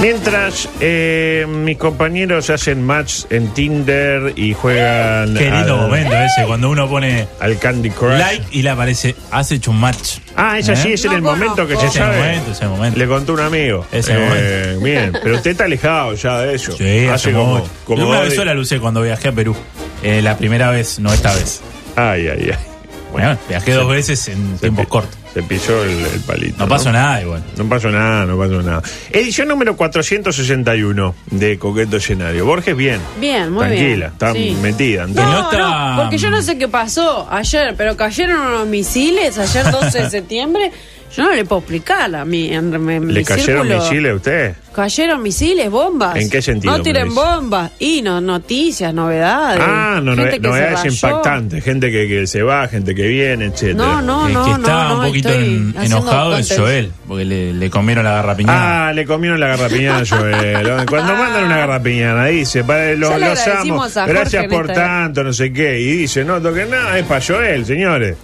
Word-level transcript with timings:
Mientras 0.00 0.68
eh, 0.80 1.44
mis 1.48 1.76
compañeros 1.76 2.50
hacen 2.50 2.84
match 2.86 3.24
en 3.30 3.48
Tinder 3.52 4.32
y 4.36 4.54
juegan 4.54 5.36
al, 5.36 5.66
momento 5.76 6.14
ese, 6.16 6.44
cuando 6.46 6.70
uno 6.70 6.88
pone 6.88 7.26
al 7.40 7.58
Candy 7.58 7.90
Crush. 7.90 8.16
like 8.16 8.44
y 8.52 8.62
le 8.62 8.70
aparece, 8.70 9.16
has 9.32 9.50
hecho 9.50 9.72
un 9.72 9.80
match. 9.80 10.18
Ah, 10.36 10.56
es 10.56 10.68
así, 10.68 10.90
¿Eh? 10.90 10.94
es 10.94 11.04
en 11.04 11.10
No 11.10 11.16
el 11.16 11.22
momento 11.22 11.66
que 11.66 11.74
se 11.76 11.86
Ese 11.86 11.98
sabe. 11.98 12.16
momento, 12.16 12.52
ese 12.52 12.66
momento. 12.68 12.96
Le 12.96 13.08
contó 13.08 13.32
un 13.32 13.40
amigo. 13.40 13.86
Ese 13.90 14.12
Eh, 14.16 14.78
Bien, 14.80 15.12
pero 15.22 15.34
usted 15.34 15.50
está 15.50 15.64
alejado 15.64 16.14
ya 16.14 16.42
de 16.42 16.54
eso. 16.54 16.70
Sí, 16.76 17.06
hace 17.08 17.32
como, 17.32 17.56
mucho. 17.56 17.70
como 17.84 18.08
Una 18.08 18.20
vez 18.20 18.36
sola 18.36 18.54
lo 18.54 18.60
usé 18.60 18.78
cuando 18.78 19.02
viajé 19.02 19.28
a 19.28 19.32
Perú. 19.32 19.56
Eh, 20.04 20.22
la 20.22 20.38
primera 20.38 20.70
vez, 20.70 21.00
no 21.00 21.12
esta 21.12 21.34
vez. 21.34 21.60
Ay, 21.96 22.28
ay, 22.28 22.50
ay. 22.52 22.58
Bueno, 23.10 23.36
viajé 23.48 23.72
dos 23.72 23.88
veces 23.88 24.28
en 24.28 24.58
tiempos 24.58 24.86
cortos. 24.86 25.18
Se 25.38 25.44
pisó 25.44 25.84
el, 25.84 25.90
el 26.04 26.20
palito. 26.26 26.56
No 26.58 26.66
pasó 26.68 26.90
nada 26.90 27.22
igual. 27.22 27.44
No 27.56 27.68
pasó 27.68 27.90
nada, 27.90 28.26
no 28.26 28.36
pasó 28.36 28.60
nada. 28.60 28.82
Edición 29.12 29.46
número 29.46 29.76
461 29.76 31.14
de 31.30 31.58
Coqueto 31.60 31.98
Escenario. 31.98 32.44
Borges, 32.44 32.76
bien. 32.76 33.00
Bien, 33.20 33.52
muy 33.52 33.66
Tranquila, 33.66 33.86
bien. 33.94 34.02
está 34.12 34.32
Sí. 34.32 34.56
metida. 34.60 35.06
No 35.06 35.14
No, 35.14 35.42
está- 35.52 35.94
no, 35.94 36.02
porque 36.02 36.18
yo 36.18 36.28
no 36.30 36.42
sé 36.42 36.58
qué 36.58 36.66
pasó 36.66 37.28
ayer, 37.30 37.74
pero 37.76 37.96
cayeron 37.96 38.40
unos 38.40 38.66
misiles 38.66 39.38
ayer 39.38 39.64
12 39.70 40.02
de 40.02 40.10
septiembre. 40.10 40.72
Yo 41.16 41.22
no 41.22 41.34
le 41.34 41.42
puedo 41.46 41.60
explicar 41.60 42.14
a 42.14 42.24
mí. 42.26 42.52
En, 42.52 42.72
en 42.74 42.86
¿Le 43.14 43.20
mi 43.20 43.24
cayeron 43.24 43.66
círculo. 43.66 43.82
misiles 43.82 44.12
a 44.12 44.14
usted? 44.14 44.54
Cayeron 44.74 45.22
misiles, 45.22 45.70
bombas. 45.70 46.16
¿En 46.16 46.28
qué 46.28 46.42
sentido, 46.42 46.76
No 46.76 46.82
tiren 46.82 47.14
bombas. 47.14 47.70
Y 47.78 48.02
no, 48.02 48.20
noticias, 48.20 48.92
novedades. 48.92 49.62
Ah, 49.66 50.00
no, 50.04 50.14
no, 50.14 50.22
gente 50.22 50.36
que 50.36 50.42
se 50.42 50.48
novedades 50.48 50.94
impactantes. 50.94 51.64
Gente 51.64 51.90
que, 51.90 52.06
que 52.08 52.26
se 52.26 52.42
va, 52.42 52.68
gente 52.68 52.94
que 52.94 53.06
viene, 53.08 53.46
etcétera. 53.46 53.74
No, 53.74 54.02
no, 54.02 54.28
no. 54.28 54.44
que 54.44 54.50
no, 54.50 54.56
está 54.58 54.88
no, 54.90 54.98
un 55.00 55.06
poquito 55.06 55.27
en- 55.34 55.74
enojado 55.84 56.36
es. 56.36 56.56
Joel, 56.56 56.92
porque 57.06 57.24
le, 57.24 57.52
le 57.52 57.70
comieron 57.70 58.04
la 58.04 58.12
garrapiñada. 58.12 58.88
Ah, 58.88 58.92
le 58.92 59.04
comieron 59.06 59.38
la 59.40 59.48
garrapiñana 59.48 59.98
a 59.98 60.06
Joel. 60.06 60.86
Cuando 60.88 61.14
mandan 61.14 61.44
una 61.44 61.56
garrapiñana, 61.58 62.26
dice, 62.26 62.64
para 62.64 62.94
los, 62.94 63.10
los 63.20 63.38
amo, 63.48 63.76
gracias 64.06 64.42
por 64.46 64.66
tanto, 64.74 65.24
no 65.24 65.32
sé 65.32 65.52
qué. 65.52 65.80
Y 65.80 65.96
dice, 65.98 66.24
no 66.24 66.40
toquen 66.40 66.70
nada, 66.70 66.98
es 66.98 67.04
para 67.06 67.24
Joel, 67.24 67.64
señores. 67.66 68.16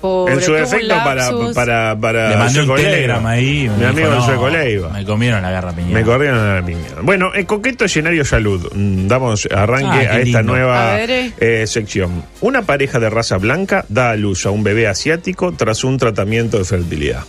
Pobre, 0.00 0.32
en 0.34 0.40
su 0.40 0.52
defecto, 0.54 0.88
para, 1.04 1.30
para, 1.54 1.96
para. 2.00 2.30
le 2.30 2.36
mandé 2.36 2.62
un 2.62 2.74
telegram 2.74 3.26
ahí. 3.26 3.70
Mi 3.78 3.84
amigo 3.84 4.08
dijo, 4.08 4.08
el 4.12 4.18
no, 4.18 4.24
Sueco 4.24 4.48
Leiva. 4.48 4.88
Me 4.90 5.04
comieron 5.04 5.42
la 5.42 5.50
garrapiñada. 5.50 5.94
Me 5.94 6.02
corrieron 6.04 6.54
la 6.56 6.64
piña. 6.64 6.80
Bueno, 7.02 7.32
en 7.34 7.44
coqueto 7.44 7.84
escenario 7.84 8.24
salud. 8.24 8.66
mm, 8.74 9.06
Damos 9.08 9.46
arranque 9.54 10.06
Ah, 10.06 10.14
a 10.14 10.18
esta 10.20 10.40
lindo. 10.40 10.42
nueva 10.42 10.92
A 10.92 10.96
ver, 10.96 11.10
eh. 11.10 11.32
eh, 11.38 11.66
sección. 11.66 12.24
Una 12.40 12.62
pareja 12.62 12.98
de 12.98 13.10
raza 13.10 13.36
blanca 13.36 13.84
da 13.88 14.10
a 14.12 14.16
luz 14.16 14.46
a 14.46 14.50
un 14.50 14.62
bebé 14.62 14.86
asiático 14.88 15.52
tras 15.52 15.84
un 15.84 15.98
tratamiento 15.98 16.56
de 16.58 16.64
fertilidad. 16.64 17.24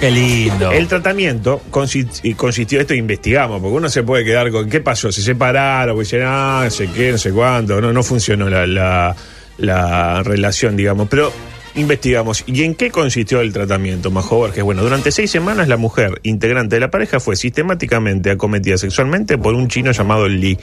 Qué 0.00 0.10
lindo. 0.10 0.72
El 0.72 0.86
tratamiento 0.88 1.60
consi- 1.70 2.20
y 2.22 2.32
consistió, 2.34 2.80
esto 2.80 2.94
investigamos, 2.94 3.60
porque 3.60 3.76
uno 3.76 3.88
se 3.90 4.02
puede 4.02 4.24
quedar 4.24 4.50
con 4.50 4.68
qué 4.70 4.80
pasó, 4.80 5.12
se 5.12 5.20
separaron, 5.22 5.94
pues 5.94 6.08
dicen, 6.10 6.26
ah, 6.26 6.62
no 6.64 6.70
sé 6.70 6.88
qué, 6.88 7.12
no 7.12 7.18
sé 7.18 7.30
cuánto, 7.32 7.80
no, 7.82 7.92
no 7.92 8.02
funcionó 8.02 8.48
la, 8.48 8.66
la, 8.66 9.14
la 9.58 10.22
relación, 10.22 10.74
digamos, 10.74 11.06
pero 11.10 11.30
investigamos. 11.74 12.44
¿Y 12.46 12.64
en 12.64 12.74
qué 12.74 12.90
consistió 12.90 13.40
el 13.40 13.52
tratamiento, 13.52 14.10
Majo 14.10 14.36
Borges? 14.36 14.64
Bueno, 14.64 14.82
durante 14.82 15.12
seis 15.12 15.30
semanas 15.30 15.68
la 15.68 15.76
mujer 15.76 16.20
integrante 16.22 16.76
de 16.76 16.80
la 16.80 16.90
pareja 16.90 17.20
fue 17.20 17.36
sistemáticamente 17.36 18.30
acometida 18.30 18.78
sexualmente 18.78 19.38
por 19.38 19.54
un 19.54 19.68
chino 19.68 19.92
llamado 19.92 20.28
Lee. 20.28 20.58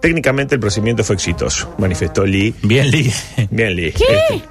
Técnicamente 0.00 0.56
el 0.56 0.60
procedimiento 0.60 1.04
fue 1.04 1.14
exitoso, 1.14 1.74
manifestó 1.78 2.26
Lee 2.26 2.54
Bien, 2.62 2.90
Lee. 2.90 3.12
Bien, 3.50 3.76
Lee. 3.76 3.88
Este, 3.88 4.42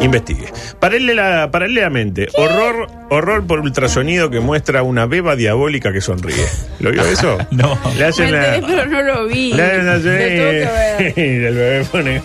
investigue. 0.00 0.46
Paralela- 0.80 1.50
paralelamente, 1.50 2.28
horror, 2.34 2.88
horror 3.10 3.46
por 3.46 3.60
ultrasonido 3.60 4.30
que 4.30 4.40
muestra 4.40 4.82
una 4.82 5.06
beba 5.06 5.36
diabólica 5.36 5.92
que 5.92 6.00
sonríe. 6.00 6.44
¿Lo 6.80 6.90
vio 6.92 7.04
eso? 7.04 7.38
No. 7.50 7.78
Le 7.94 8.00
Me 8.00 8.04
hacen 8.04 8.34
enteré, 8.34 8.60
la- 8.60 8.66
pero 8.66 8.86
no 8.86 9.02
lo 9.02 9.26
vi. 9.26 9.52
le 9.52 9.62
hacen 9.62 9.88
así, 9.88 10.04
Lo 10.04 10.10
tengo 10.12 10.50
que 10.50 10.68
ver. 10.72 11.14
y 11.16 11.20
el 11.44 11.54
bebé 11.54 11.84
pone 11.90 12.22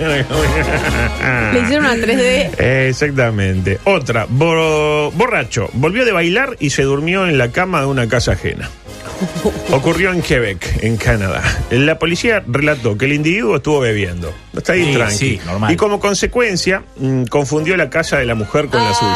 Le 1.53 1.59
hicieron 1.62 1.85
una 1.85 1.96
3D. 1.96 2.59
Exactamente. 2.88 3.79
Otra, 3.85 4.25
bo- 4.29 5.12
borracho. 5.12 5.69
Volvió 5.73 6.06
de 6.06 6.12
bailar 6.12 6.56
y 6.59 6.72
se 6.72 6.84
durmió 6.84 7.28
en 7.28 7.38
la 7.38 7.51
cama 7.51 7.81
de 7.81 7.88
una 7.88 8.07
casa 8.07 8.34
ajena. 8.34 8.69
Ocurrió 9.72 10.12
en 10.12 10.22
Quebec, 10.22 10.84
en 10.84 10.98
Canadá. 10.98 11.42
La 11.72 11.98
policía 12.00 12.44
relató 12.48 12.98
que 12.98 13.06
el 13.06 13.14
individuo 13.14 13.56
estuvo 13.58 13.80
bebiendo. 13.80 14.34
Está 14.56 14.74
ahí 14.74 14.86
Sí, 14.86 14.94
tranqui. 14.94 15.16
sí, 15.18 15.42
normal. 15.46 15.72
Y 15.72 15.76
como 15.76 16.00
consecuencia, 16.00 16.84
mm, 16.98 17.26
confundió 17.26 17.78
la 17.78 17.90
casa 17.90 18.18
de 18.18 18.26
la 18.26 18.36
mujer 18.36 18.68
con 18.68 18.84
la 18.84 18.94
suya. 18.94 19.14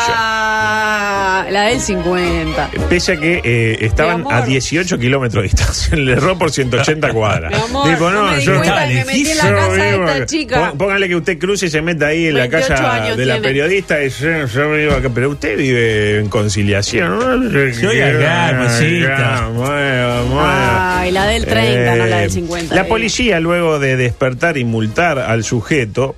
La 1.44 1.64
del 1.64 1.80
50. 1.82 2.70
Pese 2.90 3.14
a 3.14 3.18
que 3.20 3.42
eh, 3.44 3.78
estaban 3.82 4.18
Mi 4.18 4.22
amor. 4.22 4.34
a 4.34 4.42
18 4.46 4.98
kilómetros 4.98 5.44
de 5.44 5.50
distancia, 5.50 5.96
le 5.98 6.14
erró 6.14 6.38
por 6.38 6.52
180 6.52 7.10
cuadras. 7.12 7.52
Mi 7.52 7.60
amor, 7.60 7.90
Dijo, 7.90 8.10
no 8.12 8.24
me 8.32 8.38
di 8.38 8.46
cuenta 8.46 8.88
que 8.88 8.94
me 8.96 9.06
metí 9.06 9.32
en 9.32 9.38
la 9.38 9.44
yo 9.50 9.56
casa 9.56 9.72
de 9.84 9.92
vivo 9.92 10.04
esta 10.06 10.16
acá". 10.16 10.26
chica. 10.26 10.72
Pó- 10.72 10.78
Póngale 10.78 11.08
que 11.08 11.16
usted 11.16 11.38
cruce 11.40 11.66
y 11.66 11.70
se 11.70 11.82
meta 11.82 12.08
ahí 12.08 12.28
en 12.28 12.34
la 12.36 12.40
28 12.48 12.68
casa 12.68 12.94
años 12.94 13.18
de 13.18 13.26
la 13.26 13.34
tiene. 13.36 13.48
periodista 13.48 14.04
y 14.04 14.10
yo, 14.10 14.46
yo 14.48 14.72
vivo 14.72 14.94
acá. 14.94 15.10
Pero 15.14 15.30
usted 15.30 15.58
vive 15.58 16.20
en 16.20 16.30
conciliación. 16.30 17.20
¿no? 17.20 17.74
Soy 17.74 18.02
acá, 18.02 18.50
hermosita. 18.50 19.16
Acá, 19.38 19.50
mueva, 19.54 20.24
mueva. 20.24 21.00
Ay, 21.02 21.12
la 21.12 21.26
del 21.28 21.46
30, 21.46 21.96
no 21.96 22.06
la 22.06 22.18
del 22.18 22.28
Eh, 22.30 22.34
50. 22.34 22.74
La 22.76 22.82
eh. 22.82 22.86
policía, 22.86 23.40
luego 23.40 23.80
de 23.80 23.96
despertar 23.98 24.58
y 24.58 24.64
multar 24.64 25.20
al 25.20 25.44
sujeto, 25.44 26.16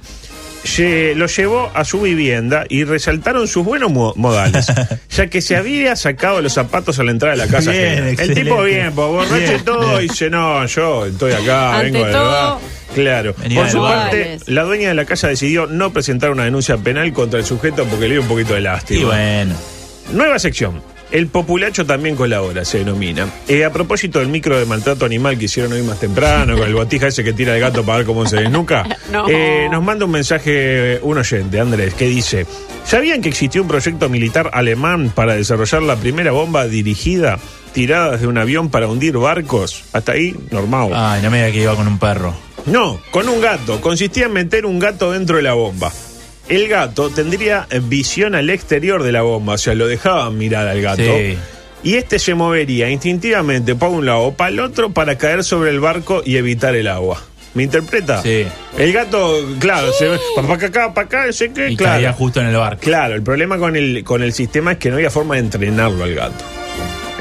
lo 1.16 1.28
llevó 1.28 1.72
a 1.74 1.84
su 1.86 2.02
vivienda 2.02 2.66
y 2.70 2.84
resaltaron 2.84 3.48
sus 3.48 3.64
buenos 3.66 3.92
mo- 3.92 4.14
modales, 4.16 4.68
ya 5.10 5.28
que 5.28 5.42
se 5.42 5.56
había 5.56 5.96
sacado 5.96 6.42
los 6.42 6.54
zapatos 6.54 7.00
a 7.00 7.04
la 7.04 7.12
entrada 7.12 7.36
de 7.36 7.46
la 7.46 7.48
casa. 7.52 7.72
Bien, 7.72 8.16
el 8.20 8.34
tipo 8.34 8.62
bien, 8.64 8.92
pues, 8.94 9.08
borracho 9.08 9.36
y 9.36 9.40
Bien, 9.40 9.64
todo, 9.66 9.84
y 9.84 9.90
bien. 10.00 10.08
dice, 10.08 10.30
no, 10.30 10.66
yo 10.66 11.06
estoy 11.06 11.32
acá, 11.34 11.76
Ante 11.80 11.92
vengo 11.92 12.06
de 12.06 12.12
todo- 12.12 12.24
verdad. 12.24 12.58
Claro. 12.96 13.36
Venía 13.38 13.62
Por 13.62 13.70
su 13.70 13.82
parte, 13.82 14.40
la 14.48 14.64
dueña 14.64 14.88
de 14.90 14.96
la 14.96 15.06
casa 15.06 15.28
decidió 15.28 15.68
no 15.68 15.92
presentar 15.94 16.32
una 16.32 16.46
denuncia 16.46 16.78
penal 16.78 17.12
contra 17.14 17.40
el 17.40 17.46
sujeto 17.46 17.86
porque 17.86 18.08
le 18.08 18.14
dio 18.16 18.22
un 18.22 18.28
poquito 18.28 18.54
de 18.56 18.62
lástima. 18.62 19.00
Y 19.00 19.04
bueno. 19.04 19.56
Nueva 20.14 20.40
sección. 20.40 20.82
El 21.10 21.28
populacho 21.28 21.86
también 21.86 22.16
colabora, 22.16 22.66
se 22.66 22.80
denomina. 22.80 23.28
Eh, 23.48 23.64
a 23.64 23.72
propósito 23.72 24.20
del 24.20 24.28
micro 24.28 24.60
de 24.60 24.66
maltrato 24.66 25.06
animal 25.06 25.38
que 25.38 25.46
hicieron 25.46 25.72
hoy 25.72 25.82
más 25.82 26.00
temprano, 26.00 26.58
con 26.58 26.68
el 26.68 26.74
botija 26.74 27.08
ese 27.08 27.24
que 27.24 27.32
tira 27.34 27.54
el 27.56 27.62
gato 27.62 27.84
para 27.86 28.00
ver 28.00 28.08
cómo 28.08 28.26
se 28.26 28.38
desnuca, 28.38 28.86
No. 29.12 29.26
eh, 29.30 29.68
nos 29.72 29.82
manda 29.84 30.04
un 30.06 30.12
mensaje 30.12 31.00
un 31.02 31.18
oyente, 31.18 31.60
Andrés, 31.62 31.94
que 31.94 32.08
dice, 32.08 32.46
¿sabían 32.84 33.22
que 33.22 33.30
existió 33.30 33.62
un 33.62 33.68
proyecto 33.70 34.10
militar 34.10 34.50
alemán 34.54 35.12
para 35.16 35.36
desarrollar 35.36 35.82
la 35.84 35.96
primera 35.96 36.32
bomba 36.32 36.68
dirigida 36.68 37.40
tirada 37.74 38.12
desde 38.14 38.28
un 38.28 38.38
avión 38.38 38.70
para 38.70 38.88
hundir 38.88 39.18
barcos? 39.18 39.86
Hasta 39.94 40.12
ahí, 40.12 40.36
normal. 40.52 40.90
Ay, 40.94 41.22
no 41.22 41.32
me 41.32 41.38
diga 41.38 41.52
que 41.54 41.62
iba 41.64 41.76
con 41.76 41.88
un 41.88 42.00
perro. 42.00 42.34
No, 42.66 43.00
con 43.12 43.30
un 43.30 43.40
gato. 43.40 43.80
Consistía 43.80 44.26
en 44.26 44.34
meter 44.34 44.66
un 44.66 44.78
gato 44.78 45.14
dentro 45.14 45.38
de 45.38 45.44
la 45.44 45.54
bomba. 45.54 45.90
El 46.50 46.68
gato 46.68 47.10
tendría 47.10 47.68
visión 47.84 48.34
al 48.36 48.50
exterior 48.50 49.04
de 49.04 49.12
la 49.12 49.22
bomba, 49.22 49.54
o 49.54 49.58
sea, 49.58 49.76
lo 49.76 49.88
dejaban 49.88 50.38
mirar 50.38 50.68
al 50.68 50.82
gato. 50.82 51.02
Sí. 51.04 51.38
Y 51.84 51.96
este 51.96 52.20
se 52.20 52.34
movería 52.36 52.90
instintivamente 52.90 53.76
para 53.76 53.92
un 53.92 54.06
lado 54.06 54.20
o 54.22 54.34
para 54.34 54.50
el 54.50 54.60
otro 54.60 54.90
para 54.92 55.18
caer 55.18 55.44
sobre 55.44 55.70
el 55.72 55.80
barco 55.80 56.22
y 56.26 56.38
evitar 56.38 56.76
el 56.76 56.88
agua. 56.88 57.22
¿Me 57.54 57.64
interpreta? 57.64 58.22
Sí. 58.22 58.46
El 58.78 58.94
gato, 58.94 59.36
claro, 59.60 59.92
se 59.92 60.08
ve 60.08 60.20
para 60.36 60.54
acá, 60.54 60.94
para 60.94 61.08
acá, 61.08 61.34
sé 61.34 61.52
qué, 61.52 61.72
Y 61.72 61.76
claro. 61.78 61.96
caía 61.96 62.14
justo 62.14 62.40
en 62.40 62.48
el 62.48 62.56
barco. 62.56 62.82
Claro, 62.82 63.16
el 63.16 63.24
problema 63.24 63.58
con 63.58 63.76
el, 63.76 64.04
con 64.04 64.22
el 64.24 64.32
sistema 64.34 64.74
es 64.74 64.78
que 64.78 64.90
no 64.90 64.96
había 64.96 65.10
forma 65.10 65.36
de 65.36 65.42
entrenarlo 65.42 66.04
al 66.04 66.14
gato. 66.16 66.46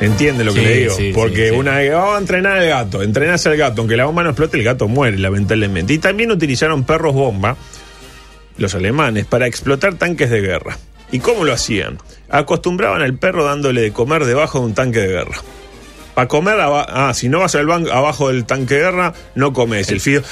¿Entiende 0.01 0.45
lo 0.45 0.53
que 0.53 0.61
Sí, 0.61 0.67
le 0.67 0.77
digo? 0.77 0.95
sí, 0.95 1.13
Porque 1.15 1.45
sí, 1.49 1.53
sí. 1.53 1.57
una 1.59 1.77
vez, 1.77 1.91
vamos 1.93 2.17
a 2.17 2.19
entrenar 2.19 2.59
al 2.59 2.69
gato, 2.69 3.03
entrenás 3.03 3.47
al 3.47 3.57
gato, 3.57 3.81
aunque 3.81 3.97
la 3.97 4.05
bomba 4.05 4.23
no 4.25 4.31
explote, 4.31 4.59
el 4.59 4.63
gato 4.65 4.89
muere, 4.89 5.17
lamentablemente. 5.19 5.95
Y 5.95 5.99
también 5.99 6.31
utilizaron 6.31 6.85
perros 6.85 7.15
bomba, 7.15 7.57
los 8.59 8.75
alemanes, 8.75 9.27
para 9.27 9.47
explotar 9.47 9.95
tanques 9.95 10.31
de 10.31 10.41
guerra. 10.41 10.79
¿Y 11.13 11.21
cómo 11.21 11.45
lo 11.45 11.53
hacían? 11.53 11.99
Acostumbraban 12.29 13.03
al 13.03 13.15
perro 13.15 13.45
dándole 13.45 13.81
de 13.83 13.93
comer 13.93 14.25
debajo 14.25 14.59
de 14.61 14.67
un 14.67 14.75
tanque 14.75 15.01
de 15.01 15.09
guerra. 15.09 15.37
Para 16.15 16.29
comer, 16.29 16.57
ah, 16.61 17.13
si 17.15 17.29
no 17.29 17.41
vas 17.41 17.55
al 17.55 17.67
banco 17.67 17.93
abajo 17.93 18.29
del 18.29 18.47
tanque 18.47 18.75
de 18.75 18.81
guerra, 18.81 19.13
no 19.35 19.53
comes. 19.53 19.91
El 19.91 20.01
fío 20.01 20.23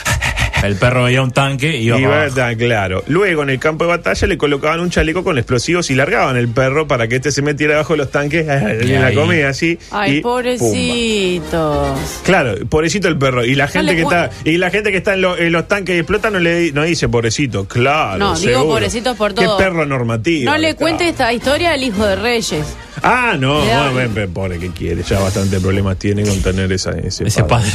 El 0.66 0.76
perro 0.76 1.04
veía 1.04 1.22
un 1.22 1.30
tanque 1.30 1.76
y 1.76 1.86
iba 1.86 1.98
Iba 1.98 2.10
para 2.10 2.24
abajo. 2.46 2.58
claro. 2.58 3.04
Luego 3.06 3.42
en 3.42 3.50
el 3.50 3.58
campo 3.58 3.84
de 3.84 3.90
batalla 3.90 4.26
le 4.26 4.38
colocaban 4.38 4.80
un 4.80 4.90
chaleco 4.90 5.22
con 5.24 5.38
explosivos 5.38 5.90
y 5.90 5.94
largaban 5.94 6.36
el 6.36 6.48
perro 6.48 6.86
para 6.86 7.06
que 7.08 7.16
este 7.16 7.32
se 7.32 7.42
metiera 7.42 7.74
debajo 7.74 7.92
de 7.94 7.98
los 7.98 8.10
tanques 8.10 8.44
y 8.82 8.86
la 8.88 9.06
ahí. 9.06 9.14
comida 9.14 9.48
así. 9.50 9.78
Ay, 9.90 10.16
y 10.16 10.20
pumba. 10.20 10.34
pobrecitos. 10.36 11.98
Claro, 12.24 12.54
pobrecito 12.68 13.08
el 13.08 13.18
perro. 13.18 13.44
Y 13.44 13.54
la 13.54 13.68
gente 13.68 13.94
que 13.94 14.02
está, 14.02 14.30
y 14.44 14.56
la 14.58 14.70
gente 14.70 14.90
que 14.90 14.98
está 14.98 15.14
en, 15.14 15.20
lo- 15.22 15.36
en 15.38 15.52
los 15.52 15.68
tanques 15.68 15.94
y 15.96 15.98
explota 15.98 16.30
no 16.30 16.38
le 16.38 16.72
no 16.72 16.82
dice 16.84 17.08
pobrecito, 17.08 17.66
claro. 17.66 18.18
No, 18.18 18.38
digo 18.38 18.64
pobrecitos 18.66 19.16
por 19.16 19.34
Qué 19.34 19.44
todo. 19.44 19.56
perro 19.58 19.86
normativo. 19.86 20.50
No 20.50 20.58
le 20.58 20.74
cuente 20.74 21.08
esta 21.08 21.32
historia 21.32 21.72
al 21.72 21.82
hijo 21.82 22.04
de 22.06 22.16
Reyes. 22.16 22.64
Ah, 23.02 23.36
no, 23.38 23.58
bueno, 23.58 23.92
ven, 23.94 24.14
ven, 24.14 24.32
pobre 24.32 24.58
que 24.58 24.70
quiere, 24.70 25.02
ya 25.02 25.18
bastante 25.20 25.60
problemas 25.60 25.98
tiene 25.98 26.22
con 26.22 26.40
tener 26.40 26.72
esa, 26.72 26.92
ese, 26.92 27.26
Ese 27.26 27.42
padre. 27.44 27.68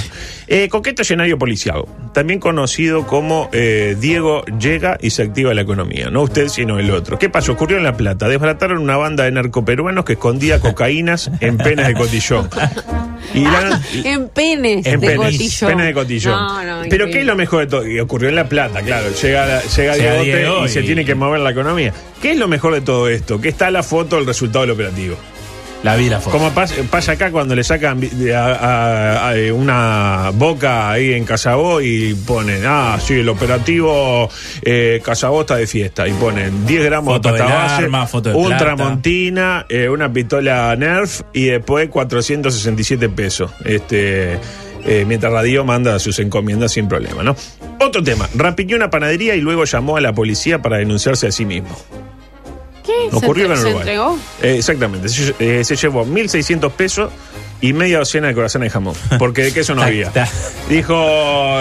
Eh, 0.52 0.68
coqueto 0.68 1.04
escenario 1.04 1.38
policial, 1.38 1.84
también 2.12 2.40
conocido 2.40 3.06
como 3.06 3.50
eh, 3.54 3.96
Diego 4.00 4.44
llega 4.60 4.98
y 5.00 5.12
se 5.12 5.22
activa 5.22 5.54
la 5.54 5.62
economía, 5.62 6.10
no 6.10 6.24
usted 6.24 6.48
sino 6.48 6.80
el 6.80 6.90
otro. 6.90 7.20
¿Qué 7.20 7.30
pasó? 7.30 7.52
Ocurrió 7.52 7.78
en 7.78 7.84
La 7.84 7.96
Plata, 7.96 8.28
desbarataron 8.28 8.80
una 8.80 8.98
banda 8.98 9.26
de 9.26 9.32
narcoperuanos 9.32 10.06
que 10.06 10.14
escondía 10.14 10.60
cocaínas 10.60 11.30
en 11.40 11.58
penas 11.58 11.88
de 11.88 11.94
cotillón. 11.94 12.50
Y 13.36 13.44
la- 13.44 13.80
En 14.04 14.28
penes 14.30 14.88
en 14.88 15.00
de 15.00 15.08
penes, 15.08 15.32
cotillón. 15.34 15.70
penes 15.70 15.86
de 15.86 15.94
cotillón. 15.94 16.32
No, 16.34 16.48
no, 16.64 16.64
Pero 16.64 16.76
increíble. 16.88 17.12
¿qué 17.12 17.20
es 17.20 17.26
lo 17.28 17.36
mejor 17.36 17.60
de 17.60 17.68
todo? 17.68 17.88
Y 17.88 18.00
ocurrió 18.00 18.30
en 18.30 18.36
La 18.36 18.50
Plata, 18.50 18.82
claro. 18.82 19.06
Llega, 19.22 19.62
Diego 20.24 20.66
y, 20.66 20.70
se 20.70 20.80
y- 20.82 20.86
tiene 20.86 21.06
que 21.06 21.14
mover 21.14 21.42
la 21.42 21.52
economía. 21.52 21.94
¿Qué 22.24 22.32
es 22.32 22.38
lo 22.40 22.48
mejor 22.48 22.74
de 22.74 22.82
todo 22.82 23.08
esto? 23.08 23.40
Que 23.40 23.50
está 23.50 23.70
la 23.70 23.84
foto 23.84 24.16
del 24.16 24.26
resultado 24.26 24.62
del 24.62 24.72
operativo. 24.72 25.16
La 25.84 25.96
vi 25.96 26.10
la 26.10 26.20
foto. 26.20 26.38
Como 26.38 26.52
pasa, 26.52 26.76
pasa 26.90 27.14
acá 27.14 27.32
cuando 27.32 27.56
le 27.56 27.64
sacan 27.64 28.02
a- 28.36 28.38
a- 28.38 29.30
a- 29.32 29.54
una 29.54 30.30
boca 30.34 30.92
ahí 30.92 31.14
en 31.14 31.24
Casabó 31.24 31.80
y 31.80 32.14
ponen, 32.16 32.64
ah, 32.66 32.98
sí, 33.02 33.14
el 33.16 33.30
operativo 33.30 34.30
eh, 34.62 35.02
Casabó 35.04 35.42
está 35.42 35.56
de 35.56 35.68
fiesta. 35.68 36.06
Y 36.08 36.12
ponen 36.14 36.66
10 36.66 36.84
gramos 36.84 37.14
Foto 37.16 37.32
de 37.32 37.40
pasta 37.40 37.56
base, 37.56 37.84
arma, 37.86 38.06
foto 38.08 38.30
de 38.30 38.36
un 38.36 38.48
plata. 38.48 38.66
Tramontina, 38.66 39.66
eh, 39.70 39.88
una 39.88 40.12
pistola 40.12 40.76
Nerf 40.76 41.22
y 41.34 41.46
después 41.46 41.88
467 41.90 43.08
pesos. 43.10 43.52
Este. 43.64 44.38
eh, 44.86 45.04
mientras 45.06 45.32
Radio 45.34 45.66
manda 45.66 46.00
sus 46.00 46.20
encomiendas 46.20 46.72
sin 46.72 46.88
problema, 46.88 47.22
¿no? 47.22 47.36
Otro 47.82 48.02
tema, 48.02 48.30
rapiñó 48.34 48.78
una 48.78 48.90
panadería 48.90 49.36
y 49.36 49.42
luego 49.42 49.66
llamó 49.66 49.98
a 49.98 50.02
la 50.02 50.14
policía 50.14 50.62
para 50.62 50.78
denunciarse 50.78 51.28
a 51.28 51.32
sí 51.34 51.44
mismo. 51.46 51.78
Ocurrió 53.12 53.48
¿Se, 53.48 53.52
en 53.54 53.58
se 53.58 53.64
Uruguay. 53.64 53.80
entregó? 53.82 54.20
Eh, 54.42 54.56
exactamente. 54.58 55.10
Se, 55.10 55.34
eh, 55.40 55.64
se 55.64 55.76
llevó 55.76 56.06
1.600 56.06 56.72
pesos 56.72 57.12
y 57.62 57.74
media 57.74 57.98
docena 58.00 58.28
de 58.30 58.34
corazón 58.36 58.62
de 58.62 58.70
jamón. 58.70 58.96
Porque 59.18 59.44
de 59.44 59.54
queso 59.54 59.76
no 59.76 59.82
había. 59.84 60.08
está- 60.08 60.28
Dijo, 60.70 60.94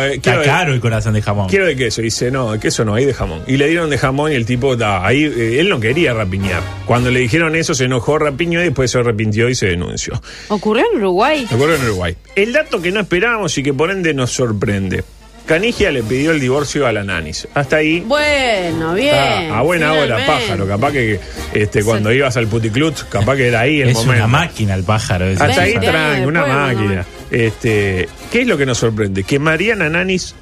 eh, 0.03 0.15
Está 0.17 0.21
quiero, 0.23 0.39
de, 0.41 0.45
caro 0.47 0.73
el 0.75 0.81
corazón 0.81 1.15
de 1.15 1.23
jamón. 1.23 1.49
quiero 1.49 1.67
de 1.67 1.75
queso. 1.77 2.03
Dice, 2.03 2.31
no, 2.31 2.53
de 2.53 2.61
queso 2.61 2.85
no, 2.85 2.95
hay 2.95 3.05
de 3.05 3.15
jamón. 3.15 3.43
Y 3.47 3.57
le 3.57 3.67
dieron 3.69 3.91
de 3.91 3.99
jamón 3.99 4.31
y 4.33 4.35
el 4.35 4.47
tipo, 4.47 4.77
da, 4.77 5.05
ahí, 5.07 5.25
eh, 5.25 5.59
él 5.61 5.69
no 5.69 5.81
quería 5.81 6.13
rapiñar. 6.15 6.63
Cuando 6.87 7.11
le 7.11 7.21
dijeron 7.21 7.57
eso, 7.57 7.75
se 7.75 7.85
enojó, 7.85 8.19
rapiñó 8.19 8.61
y 8.61 8.65
después 8.65 8.91
se 8.91 8.99
arrepintió 8.99 9.49
y 9.49 9.55
se 9.55 9.67
denunció. 9.67 10.21
¿Ocurrió 10.49 10.85
en 10.93 10.99
Uruguay? 10.99 11.47
Acuerdo 11.51 11.75
en 11.77 11.83
Uruguay. 11.85 12.17
El 12.37 12.53
dato 12.53 12.81
que 12.83 12.93
no 12.93 13.01
esperábamos 13.01 13.57
y 13.59 13.63
que 13.63 13.73
por 13.75 13.91
ende 13.91 14.15
nos 14.15 14.31
sorprende. 14.31 15.03
Canigia 15.49 15.91
le 15.91 16.03
pidió 16.03 16.31
el 16.33 16.41
divorcio 16.41 16.87
a 16.87 16.93
la 16.93 17.03
Nanis. 17.03 17.49
Hasta 17.55 17.77
ahí 17.77 18.01
Bueno, 18.01 18.93
bien. 18.95 19.15
Ah, 19.51 19.59
a 19.59 19.63
buena 19.63 19.95
hora, 19.95 20.19
pájaro. 20.27 20.69
Capaz 20.69 20.93
que 20.93 21.19
este, 21.55 21.83
cuando 21.83 22.13
ibas 22.13 22.37
al 22.37 22.47
puticlut, 22.49 23.09
capaz 23.09 23.35
que 23.37 23.49
era 23.49 23.61
ahí 23.61 23.81
el 23.81 23.89
es 23.89 23.95
momento. 23.97 24.13
una 24.15 24.27
máquina 24.27 24.75
el 24.75 24.85
pájaro. 24.85 25.25
ese. 25.25 25.43
Hasta 25.43 25.63
ahí 25.63 25.71
20 25.73 25.89
años 25.89 26.01
tranqui, 26.03 26.27
una 26.27 26.45
después, 26.45 26.77
máquina. 26.77 27.07
Este, 27.31 28.09
¿Qué 28.31 28.43
es 28.43 28.47
lo 28.47 28.59
que 28.59 28.67
nos 28.67 28.77
sorprende? 28.79 29.25
Que 29.25 29.39
Mariana 29.39 29.89
Nanis 29.89 30.35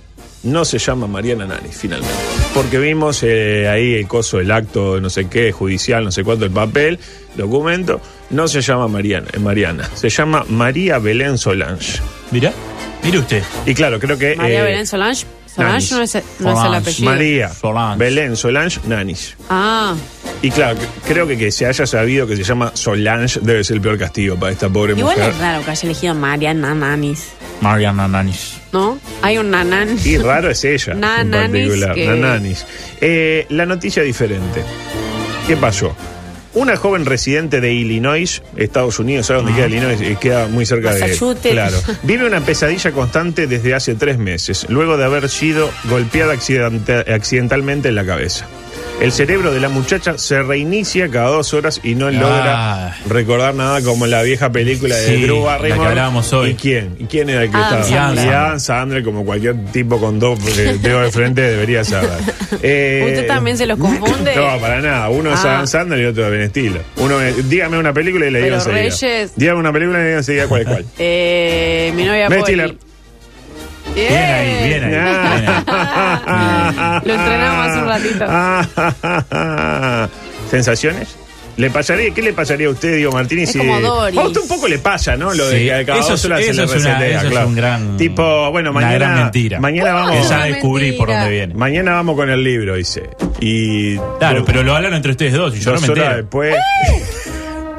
no 0.42 0.64
se 0.64 0.78
llama 0.78 1.06
Mariana 1.06 1.46
Nanis, 1.46 1.76
finalmente. 1.76 2.14
Porque 2.52 2.78
vimos 2.78 3.22
eh, 3.22 3.68
ahí 3.68 3.94
el 3.94 4.08
coso, 4.08 4.40
el 4.40 4.50
acto, 4.50 5.00
no 5.00 5.08
sé 5.08 5.28
qué, 5.28 5.52
judicial, 5.52 6.04
no 6.04 6.10
sé 6.10 6.24
cuánto, 6.24 6.44
el 6.44 6.50
papel, 6.50 6.98
documento. 7.36 8.00
No 8.30 8.48
se 8.48 8.60
llama 8.60 8.88
Mariana, 8.88 9.28
eh, 9.32 9.38
Mariana. 9.38 9.88
Se 9.94 10.08
llama 10.08 10.44
María 10.48 10.98
Belén 10.98 11.38
Solange. 11.38 12.00
Mira, 12.32 12.52
mire 13.06 13.18
usted. 13.20 13.42
Y 13.64 13.74
claro, 13.74 13.98
creo 13.98 14.18
que. 14.18 14.36
María 14.36 14.60
eh, 14.60 14.62
Belén 14.62 14.86
Solange. 14.86 15.24
Solange 15.46 15.72
Nanis. 15.72 15.92
no 15.92 16.02
es, 16.02 16.14
no 16.40 16.52
es 16.60 16.66
el 16.66 16.74
apellido. 16.74 17.10
María 17.10 17.48
Solange. 17.48 17.98
Belén 17.98 18.36
Solange 18.36 18.80
Nanis. 18.86 19.36
Ah, 19.48 19.94
Y 20.42 20.50
claro, 20.50 20.78
creo 21.08 21.26
que 21.26 21.38
que 21.38 21.50
se 21.50 21.64
haya 21.64 21.86
sabido 21.86 22.26
que 22.26 22.36
se 22.36 22.44
llama 22.44 22.72
Solange 22.74 23.40
debe 23.40 23.64
ser 23.64 23.76
el 23.76 23.80
peor 23.82 23.96
castigo 23.98 24.36
para 24.36 24.52
esta 24.52 24.68
pobre 24.68 24.92
igual 24.92 25.16
mujer. 25.16 25.32
es 25.32 25.38
raro 25.38 25.64
que 25.64 25.70
haya 25.70 25.82
elegido 25.88 26.14
Mariana 26.14 26.74
Nanis, 26.74 27.28
Mariana 27.62 28.06
Nanis. 28.06 28.58
¿no? 28.72 28.98
Hay 29.22 29.38
un 29.38 29.50
nanán. 29.50 29.96
Y 30.04 30.18
raro 30.18 30.50
es 30.50 30.62
ella 30.64 30.92
en 30.92 31.00
Nananis 31.00 31.62
particular. 31.62 31.94
que- 31.94 32.06
Nananis. 32.06 32.66
Eh, 33.00 33.46
la 33.48 33.64
noticia 33.64 34.02
diferente. 34.02 34.62
¿Qué 35.46 35.56
pasó? 35.56 35.96
Una 36.56 36.76
joven 36.76 37.04
residente 37.04 37.60
de 37.60 37.72
Illinois, 37.74 38.42
Estados 38.56 38.98
Unidos, 38.98 39.26
¿sabes 39.26 39.42
dónde 39.44 39.56
queda 39.56 39.66
Illinois? 39.68 40.00
Eh, 40.00 40.16
Queda 40.18 40.48
muy 40.48 40.64
cerca 40.64 40.94
de... 40.94 41.00
Claro. 41.50 41.76
Vive 42.02 42.26
una 42.26 42.40
pesadilla 42.40 42.92
constante 42.92 43.46
desde 43.46 43.74
hace 43.74 43.94
tres 43.94 44.16
meses, 44.18 44.64
luego 44.70 44.96
de 44.96 45.04
haber 45.04 45.28
sido 45.28 45.70
golpeada 45.84 46.32
accidenta- 46.32 47.04
accidentalmente 47.14 47.90
en 47.90 47.94
la 47.94 48.06
cabeza. 48.06 48.48
El 48.98 49.12
cerebro 49.12 49.52
de 49.52 49.60
la 49.60 49.68
muchacha 49.68 50.16
se 50.16 50.42
reinicia 50.42 51.08
cada 51.10 51.28
dos 51.28 51.52
horas 51.52 51.80
y 51.84 51.94
no 51.94 52.10
logra 52.10 52.86
Ah. 52.88 52.96
recordar 53.08 53.54
nada 53.54 53.82
como 53.82 54.06
la 54.06 54.22
vieja 54.22 54.50
película 54.50 54.96
de 54.96 55.06
Sí, 55.06 55.22
Drew 55.22 55.44
la 55.44 55.58
que 55.58 55.62
Barrymore. 55.68 55.88
hablábamos 55.90 56.32
hoy. 56.32 56.50
¿Y 56.50 56.54
quién? 56.54 56.96
¿Y 56.98 57.04
quién 57.04 57.28
era 57.28 57.42
el 57.44 57.50
que 57.50 57.56
Adam 57.58 57.80
estaba? 57.82 58.06
Sandler. 58.06 58.24
Y 58.26 58.28
Adam 58.30 58.60
Sandler, 58.60 59.04
como 59.04 59.24
cualquier 59.26 59.54
tipo 59.66 60.00
con 60.00 60.18
dos 60.18 60.38
eh, 60.58 60.78
dedos 60.80 61.04
de 61.04 61.10
frente, 61.12 61.42
debería 61.42 61.84
saber. 61.84 62.08
Eh, 62.62 63.02
¿Usted 63.08 63.26
también 63.26 63.58
se 63.58 63.66
los 63.66 63.78
confunde? 63.78 64.34
No, 64.36 64.58
para 64.60 64.80
nada. 64.80 65.08
Uno 65.10 65.32
es 65.34 65.40
Ah. 65.44 65.56
Adam 65.56 65.66
Sandler 65.66 66.00
y 66.00 66.04
otro 66.06 66.24
es 66.24 66.30
Ben 66.30 66.48
Stiller. 66.48 66.82
Uno 66.96 67.20
es- 67.20 67.48
dígame 67.50 67.78
una 67.78 67.92
película 67.92 68.26
y 68.26 68.30
le 68.30 68.38
digo 68.42 68.56
Pero 68.64 68.76
enseguida. 68.78 69.18
Reyes- 69.20 69.32
Dígame 69.36 69.60
una 69.60 69.72
película 69.72 69.98
y 69.98 70.02
le 70.02 70.06
digo 70.08 70.18
enseguida 70.20 70.46
cuál 70.48 70.62
es 70.62 70.68
cuál. 70.68 70.84
Eh, 70.98 71.92
mi 71.94 72.04
novia 72.04 72.28
Ben 72.30 72.40
Polly. 72.40 72.78
Bien 73.96 74.12
ahí, 74.12 74.68
bien 74.68 74.84
ahí. 74.84 74.90
bien 74.90 75.04
ahí. 75.04 75.46
Lo 77.04 77.14
entrenamos 77.14 77.66
hace 77.66 77.78
un 77.78 77.88
ratito. 77.88 78.24
¿Sensaciones? 80.50 81.16
¿Le 81.56 81.70
pasaría, 81.70 82.12
¿Qué 82.12 82.20
le 82.20 82.34
pasaría 82.34 82.66
a 82.66 82.70
usted, 82.70 82.96
Diego 82.96 83.12
Martínez? 83.12 83.44
Es 83.48 83.52
si- 83.54 83.58
como 83.58 83.80
Doris. 83.80 84.18
A 84.18 84.22
usted 84.24 84.42
un 84.42 84.48
poco 84.48 84.68
le 84.68 84.78
pasa, 84.78 85.16
¿no? 85.16 85.32
Lo 85.32 85.48
de 85.48 85.58
Sí, 85.58 85.64
que 85.64 85.84
cada 85.86 86.00
eso 86.00 86.10
dos 86.10 86.24
horas 86.26 86.40
eso 86.42 86.64
es 86.64 86.70
resetea, 86.70 87.22
es 87.22 87.32
un 87.46 87.54
gran- 87.56 87.96
Tipo, 87.96 88.50
bueno, 88.50 88.72
una 88.72 88.80
mañana. 88.80 88.94
gran 88.98 89.14
mentira. 89.22 89.58
Mañana 89.58 89.94
vamos. 89.94 90.16
Que 90.16 90.22
ya 90.28 90.44
descubrí 90.44 90.92
por 90.92 91.08
dónde 91.08 91.30
viene. 91.30 91.54
Mañana 91.54 91.92
vamos 91.94 92.14
con 92.16 92.28
el 92.28 92.44
libro, 92.44 92.74
dice. 92.74 93.08
Y. 93.40 93.96
Claro, 94.18 94.44
pero 94.44 94.62
lo 94.62 94.76
hablan 94.76 94.92
entre 94.92 95.12
ustedes 95.12 95.32
dos 95.32 95.56
y 95.56 95.60
yo 95.60 95.70
no 95.72 95.78
dos 95.80 95.82
me 95.88 95.92
horas 95.92 96.04
entero. 96.04 96.22
después. 96.22 96.56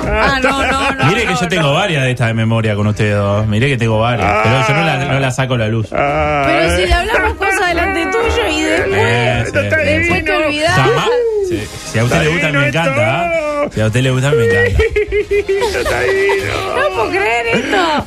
Ah, 0.07 0.39
no, 0.41 0.65
no, 0.65 0.91
no. 0.91 1.05
Mire 1.09 1.21
que 1.25 1.33
no, 1.33 1.39
yo 1.41 1.47
tengo 1.47 1.63
no. 1.67 1.73
varias 1.73 2.03
de 2.03 2.11
estas 2.11 2.27
de 2.27 2.33
memoria 2.33 2.75
con 2.75 2.87
ustedes 2.87 3.15
dos. 3.15 3.45
Mire 3.47 3.67
que 3.67 3.77
tengo 3.77 3.99
varias. 3.99 4.27
Ah. 4.31 4.41
Pero 4.43 4.67
yo 4.67 4.73
no 4.81 4.85
la, 4.85 5.05
no 5.13 5.19
la 5.19 5.31
saco 5.31 5.53
a 5.55 5.57
la 5.57 5.67
luz. 5.67 5.87
Ah, 5.93 6.43
Pero 6.45 6.77
si 6.77 6.85
le 6.85 6.93
hablamos 6.93 7.33
cosas 7.35 7.67
delante 7.67 8.05
tuyo 8.05 8.47
y 8.51 8.61
después, 8.61 9.01
Eh, 9.01 9.43
sí, 9.45 9.51
después 9.53 10.25
te 10.25 10.31
olvidás. 10.33 10.79
Si 11.91 11.99
a 11.99 12.03
usted 12.03 12.21
le 12.23 12.27
gusta, 12.29 12.51
me 12.51 12.67
encanta. 12.67 13.21
¿ah? 13.25 13.31
Si 13.73 13.81
a 13.81 13.87
usted 13.87 14.01
le 14.01 14.11
gusta, 14.11 14.31
me 14.31 14.45
encanta. 14.45 14.83
No 15.67 16.95
puedo 16.95 17.09
creer 17.09 17.47
esto. 17.47 18.05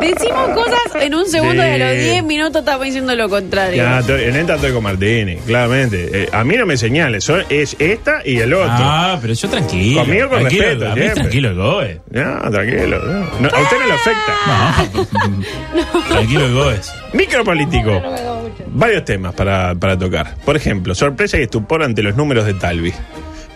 Decimos 0.00 0.48
cosas 0.54 1.02
en 1.02 1.14
un 1.14 1.26
segundo 1.28 1.62
Sí. 1.62 1.68
y 1.68 1.72
a 1.72 1.78
los 1.78 1.96
10 1.98 2.24
minutos 2.24 2.56
estamos 2.60 2.84
diciendo 2.86 3.14
lo 3.14 3.28
contrario. 3.28 3.76
Ya, 3.82 4.00
estoy- 4.00 4.24
en 4.24 4.36
esta 4.36 4.54
estoy 4.56 4.72
con 4.72 4.82
Martini, 4.82 5.36
claramente. 5.36 6.10
Eh, 6.24 6.28
a 6.32 6.44
mí 6.44 6.56
no 6.56 6.66
me 6.66 6.76
señales, 6.76 7.24
son- 7.24 7.44
es 7.48 7.76
esta 7.78 8.20
y 8.24 8.38
el 8.38 8.52
otro. 8.54 8.68
Ah, 8.70 9.18
pero 9.20 9.34
yo 9.34 9.48
tranquilo. 9.48 10.00
Conmigo 10.02 10.28
con 10.28 10.38
tranquilo, 10.40 10.64
respeto, 10.64 10.86
A 10.86 10.94
mí 10.94 11.00
siempre. 11.00 11.20
tranquilo 11.22 11.48
el 11.50 11.54
Goes. 11.56 11.96
No, 12.10 12.50
tranquilo. 12.50 12.98
no. 13.04 13.40
No, 13.40 13.48
a 13.56 13.60
usted 13.62 13.76
no 13.78 13.86
le 13.86 13.92
afecta. 13.94 14.34
No. 15.74 16.02
Tranquilo 16.08 16.46
el 16.46 16.54
Goes. 16.54 16.92
Micropolítico. 17.12 18.02
Varios 18.68 19.04
temas 19.04 19.34
para, 19.34 19.74
para 19.74 19.98
tocar. 19.98 20.34
Por 20.44 20.56
ejemplo, 20.56 20.94
sorpresa 20.94 21.38
y 21.38 21.42
estupor 21.42 21.82
ante 21.82 22.02
los 22.02 22.16
números 22.16 22.46
de 22.46 22.54
Talvi, 22.54 22.92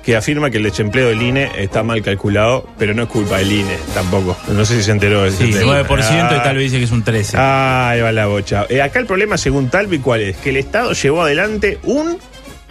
que 0.09 0.17
afirma 0.17 0.49
que 0.51 0.57
el 0.57 0.63
desempleo 0.63 1.09
del 1.09 1.21
INE 1.21 1.51
está 1.59 1.83
mal 1.83 2.01
calculado, 2.01 2.67
pero 2.79 2.95
no 2.95 3.03
es 3.03 3.09
culpa 3.11 3.37
del 3.37 3.53
INE 3.53 3.77
tampoco. 3.93 4.39
No 4.49 4.65
sé 4.65 4.77
si 4.79 4.85
se 4.85 4.93
enteró 4.93 5.23
de 5.25 5.33
Sí, 5.33 5.51
tema. 5.53 5.83
9% 5.83 6.33
y 6.35 6.39
Ah. 6.39 6.43
tal 6.43 6.57
vez 6.57 6.65
dice 6.65 6.79
que 6.79 6.85
es 6.85 6.91
un 6.93 7.03
13. 7.05 7.37
Ah, 7.39 7.91
ahí 7.91 8.01
va 8.01 8.11
la 8.11 8.25
bocha. 8.25 8.65
Eh, 8.71 8.81
acá 8.81 9.01
el 9.01 9.05
problema, 9.05 9.37
según 9.37 9.69
Talvi, 9.69 9.99
¿cuál 9.99 10.23
es? 10.23 10.39
Que 10.39 10.49
el 10.49 10.57
Estado 10.57 10.95
llevó 10.95 11.25
adelante 11.25 11.79
un 11.83 12.19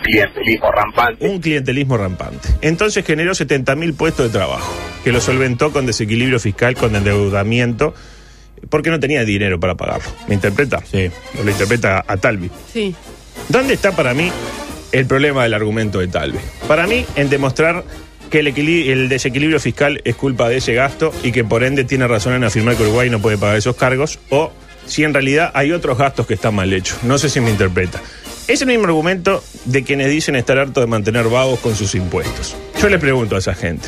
clientelismo 0.02 0.72
rampante. 0.72 1.28
un 1.28 1.40
clientelismo 1.40 1.96
rampante. 1.98 2.50
Entonces 2.62 3.06
generó 3.06 3.36
70.000 3.36 3.94
puestos 3.94 4.32
de 4.32 4.36
trabajo, 4.36 4.74
que 5.04 5.12
lo 5.12 5.22
solventó 5.22 5.72
con 5.72 5.86
desequilibrio 5.86 6.40
fiscal, 6.40 6.74
con 6.74 6.96
endeudamiento, 6.96 7.94
porque 8.70 8.90
no 8.90 9.00
tenía 9.00 9.24
dinero 9.26 9.60
para 9.60 9.76
pagarlo. 9.76 10.10
¿Me 10.28 10.34
interpreta? 10.34 10.82
Sí. 10.92 11.12
O 11.40 11.44
lo 11.44 11.52
interpreta 11.52 12.04
a 12.08 12.18
Talvi. 12.18 12.50
Sí. 12.74 12.96
¿Dónde 13.48 13.76
está 13.76 13.92
para 13.92 14.16
mí 14.16 14.32
el 14.92 15.06
problema 15.06 15.44
del 15.44 15.54
argumento 15.54 16.00
de 16.00 16.08
Talvi? 16.08 16.40
Para 16.68 16.88
mí, 16.88 17.06
en 17.16 17.30
demostrar 17.30 17.84
que 18.30 18.40
el, 18.40 18.48
equili- 18.54 18.90
el 18.90 19.10
desequilibrio 19.10 19.60
fiscal 19.60 20.02
es 20.04 20.16
culpa 20.16 20.50
de 20.50 20.58
ese 20.58 20.74
gasto 20.74 21.14
y 21.24 21.32
que 21.32 21.44
por 21.44 21.64
ende 21.64 21.84
tiene 21.86 22.08
razón 22.08 22.34
en 22.34 22.44
afirmar 22.44 22.76
que 22.76 22.84
Uruguay 22.84 23.10
no 23.10 23.20
puede 23.22 23.38
pagar 23.38 23.58
esos 23.58 23.76
cargos, 23.76 24.20
o 24.30 24.52
si 24.86 25.04
en 25.04 25.14
realidad 25.14 25.52
hay 25.54 25.72
otros 25.72 25.98
gastos 25.98 26.28
que 26.28 26.34
están 26.34 26.56
mal 26.56 26.72
hechos. 26.74 26.98
No 27.04 27.18
sé 27.18 27.30
si 27.30 27.40
me 27.40 27.50
interpreta. 27.52 28.02
Es 28.48 28.62
el 28.62 28.68
mismo 28.68 28.86
argumento 28.86 29.44
de 29.66 29.84
quienes 29.84 30.10
dicen 30.10 30.36
estar 30.36 30.58
hartos 30.58 30.82
de 30.82 30.88
mantener 30.88 31.26
vagos 31.28 31.60
con 31.60 31.76
sus 31.76 31.96
impuestos. 31.96 32.56
Yo 32.82 32.88
le 32.88 32.98
pregunto 32.98 33.36
a 33.36 33.40
esa 33.40 33.54
gente, 33.54 33.88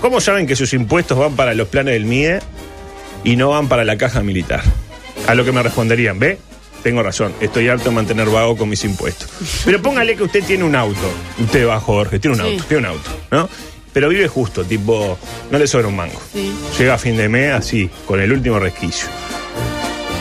¿cómo 0.00 0.20
saben 0.20 0.46
que 0.48 0.56
sus 0.56 0.72
impuestos 0.72 1.16
van 1.16 1.36
para 1.36 1.54
los 1.54 1.68
planes 1.68 1.94
del 1.94 2.04
MIDE 2.04 2.40
y 3.22 3.36
no 3.36 3.50
van 3.50 3.68
para 3.68 3.84
la 3.84 3.96
caja 3.96 4.22
militar? 4.22 4.62
A 5.28 5.34
lo 5.36 5.44
que 5.44 5.52
me 5.52 5.62
responderían, 5.62 6.18
¿ve? 6.18 6.38
Tengo 6.82 7.02
razón, 7.02 7.34
estoy 7.40 7.68
harto 7.68 7.90
de 7.90 7.94
mantener 7.94 8.28
vago 8.28 8.56
con 8.56 8.68
mis 8.68 8.84
impuestos. 8.84 9.28
Pero 9.64 9.82
póngale 9.82 10.16
que 10.16 10.22
usted 10.22 10.42
tiene 10.44 10.64
un 10.64 10.74
auto. 10.74 10.98
Usted 11.38 11.66
va, 11.68 11.78
Jorge, 11.78 12.18
tiene 12.18 12.36
un 12.38 12.42
Sí. 12.42 12.52
auto, 12.54 12.64
tiene 12.68 12.78
un 12.80 12.86
auto, 12.94 13.10
¿no? 13.30 13.48
Pero 13.92 14.08
vive 14.08 14.28
justo, 14.28 14.64
tipo, 14.64 15.18
no 15.50 15.58
le 15.58 15.66
sobra 15.66 15.88
un 15.88 15.96
mango. 15.96 16.20
Sí. 16.32 16.52
Llega 16.78 16.94
a 16.94 16.98
fin 16.98 17.16
de 17.16 17.28
mes 17.28 17.52
así, 17.52 17.90
con 18.06 18.20
el 18.20 18.32
último 18.32 18.58
resquicio. 18.58 19.08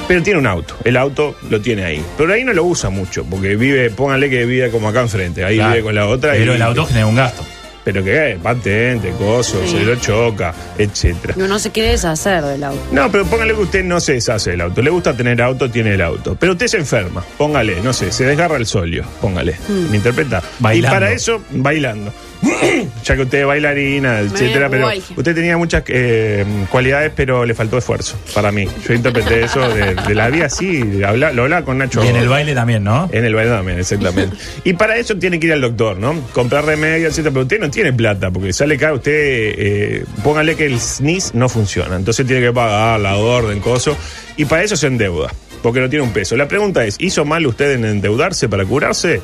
Pero 0.08 0.24
tiene 0.24 0.40
un 0.40 0.48
auto, 0.48 0.76
el 0.84 0.98
auto 0.98 1.36
lo 1.52 1.62
tiene 1.62 1.86
ahí. 1.86 2.04
Pero 2.18 2.34
ahí 2.34 2.44
no 2.44 2.52
lo 2.52 2.64
usa 2.64 2.90
mucho, 2.90 3.24
porque 3.26 3.56
vive, 3.56 3.92
póngale 3.92 4.28
que 4.30 4.44
vive 4.46 4.72
como 4.72 4.90
acá 4.90 5.02
enfrente, 5.02 5.44
ahí 5.46 5.58
Claro. 5.58 5.72
vive 5.74 5.84
con 5.84 5.96
la 5.96 6.08
otra. 6.08 6.32
Pero 6.34 6.54
y- 6.54 6.56
el 6.56 6.62
auto 6.64 6.86
genera 6.88 7.06
un 7.06 7.16
gasto. 7.16 7.46
Pero 7.84 8.04
que 8.04 8.32
eh, 8.32 8.40
patente, 8.42 9.12
coso, 9.18 9.62
Sí. 9.66 9.72
se 9.78 9.84
lo 9.84 9.96
choca, 9.96 10.54
etcétera. 10.78 11.34
Y 11.38 11.42
uno 11.42 11.58
se 11.60 11.72
quiere 11.72 11.90
deshacer 11.92 12.44
del 12.44 12.64
auto. 12.64 12.80
No, 12.92 13.12
pero 13.12 13.26
póngale 13.26 13.54
que 13.54 13.62
usted 13.62 13.84
no 13.84 14.00
se 14.00 14.14
deshace 14.14 14.52
del 14.52 14.62
auto. 14.62 14.82
Le 14.82 14.90
gusta 14.90 15.16
tener 15.16 15.42
auto, 15.42 15.70
tiene 15.72 15.94
el 15.94 16.02
auto. 16.02 16.36
Pero 16.40 16.54
usted 16.54 16.68
se 16.68 16.78
enferma. 16.78 17.24
Póngale, 17.38 17.82
no 17.82 17.94
sé, 17.94 18.12
se 18.12 18.26
desgarra 18.26 18.58
el 18.58 18.66
solio. 18.66 19.04
Póngale. 19.22 19.56
Hmm. 19.68 19.90
¿Me 19.92 19.98
interpreta? 19.98 20.42
Bailando. 20.60 20.88
Y 20.88 21.00
para 21.00 21.12
eso, 21.12 21.42
bailando. 21.52 22.14
ya 23.04 23.16
que 23.18 23.22
usted 23.24 23.40
es 23.42 23.46
bailarina, 23.46 24.20
etcétera, 24.20 24.70
pero 24.70 24.84
guay. 24.84 25.04
usted 25.18 25.36
tenía 25.36 25.58
muchas 25.58 25.84
eh, 25.88 26.46
cualidades, 26.72 27.12
pero 27.14 27.44
le 27.46 27.54
faltó 27.54 27.78
esfuerzo 27.78 28.18
para 28.34 28.50
mí. 28.50 28.66
Yo 28.88 28.94
interpreté 28.94 29.44
eso 29.44 29.60
de, 29.68 29.94
de 29.96 30.16
la 30.16 30.30
vida 30.30 30.46
así, 30.46 31.04
habla- 31.04 31.34
lo 31.34 31.44
hablaba 31.44 31.66
con 31.66 31.78
Nacho. 31.80 32.02
Y 32.02 32.08
en 32.08 32.16
el 32.16 32.30
baile 32.30 32.54
también, 32.56 32.84
¿no? 32.86 33.10
En 33.12 33.26
el 33.26 33.36
baile 33.36 33.52
también, 33.52 33.80
exactamente. 33.80 34.38
y 34.64 34.72
para 34.74 34.96
eso 34.96 35.18
tiene 35.18 35.38
que 35.38 35.48
ir 35.48 35.54
al 35.54 35.60
doctor, 35.60 35.98
¿no? 35.98 36.16
Comprar 36.32 36.64
remedios, 36.66 37.12
etcétera. 37.12 37.32
Pero 37.34 37.42
usted 37.44 37.60
no 37.60 37.69
tiene 37.70 37.94
plata, 37.94 38.32
porque 38.32 38.54
sale 38.54 38.78
caro. 38.78 38.96
Usted, 38.96 39.12
eh, 39.14 40.06
póngale 40.24 40.56
que 40.56 40.66
el 40.66 40.80
SNIS 40.80 41.34
no 41.34 41.50
funciona. 41.50 41.96
Entonces 41.96 42.26
tiene 42.26 42.42
que 42.46 42.54
pagar 42.54 43.00
la 43.00 43.18
orden, 43.18 43.60
coso. 43.60 43.98
Y 44.38 44.46
para 44.46 44.64
eso 44.64 44.76
se 44.76 44.88
endeuda, 44.88 45.34
porque 45.62 45.80
no 45.80 45.90
tiene 45.90 46.04
un 46.04 46.12
peso. 46.12 46.36
La 46.36 46.48
pregunta 46.48 46.86
es: 46.86 46.96
¿hizo 47.00 47.26
mal 47.26 47.46
usted 47.46 47.74
en 47.74 47.86
endeudarse 47.86 48.50
para 48.50 48.66
curarse? 48.66 49.22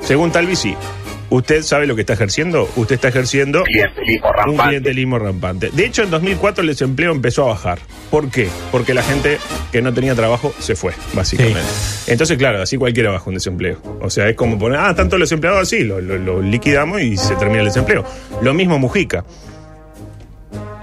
Según 0.00 0.32
Talvi, 0.32 0.56
sí. 0.56 0.74
¿Usted 1.30 1.62
sabe 1.62 1.86
lo 1.86 1.94
que 1.94 2.00
está 2.02 2.12
ejerciendo? 2.14 2.68
Usted 2.76 2.96
está 2.96 3.08
ejerciendo 3.08 3.62
Clientelismo 3.62 4.28
un 4.28 4.34
rampante. 4.34 4.62
clientelismo 4.68 5.18
rampante. 5.18 5.70
De 5.72 5.86
hecho, 5.86 6.02
en 6.02 6.10
2004 6.10 6.62
el 6.62 6.68
desempleo 6.68 7.12
empezó 7.12 7.44
a 7.44 7.48
bajar. 7.48 7.78
¿Por 8.10 8.30
qué? 8.30 8.48
Porque 8.72 8.94
la 8.94 9.02
gente 9.02 9.38
que 9.70 9.80
no 9.80 9.94
tenía 9.94 10.14
trabajo 10.16 10.52
se 10.58 10.74
fue, 10.74 10.92
básicamente. 11.14 11.60
Entonces, 12.08 12.36
claro, 12.36 12.60
así 12.60 12.76
cualquiera 12.76 13.10
baja 13.12 13.24
un 13.28 13.34
desempleo. 13.34 13.80
O 14.00 14.10
sea, 14.10 14.28
es 14.28 14.34
como 14.36 14.58
poner, 14.58 14.80
ah, 14.80 14.94
tanto 14.94 15.16
los 15.18 15.30
empleados 15.30 15.62
así, 15.62 15.84
lo, 15.84 16.00
lo- 16.00 16.18
lo 16.18 16.42
liquidamos 16.42 17.00
y 17.00 17.16
se 17.16 17.36
termina 17.36 17.60
el 17.60 17.66
desempleo. 17.66 18.04
Lo 18.42 18.52
mismo 18.52 18.78
Mujica. 18.80 19.24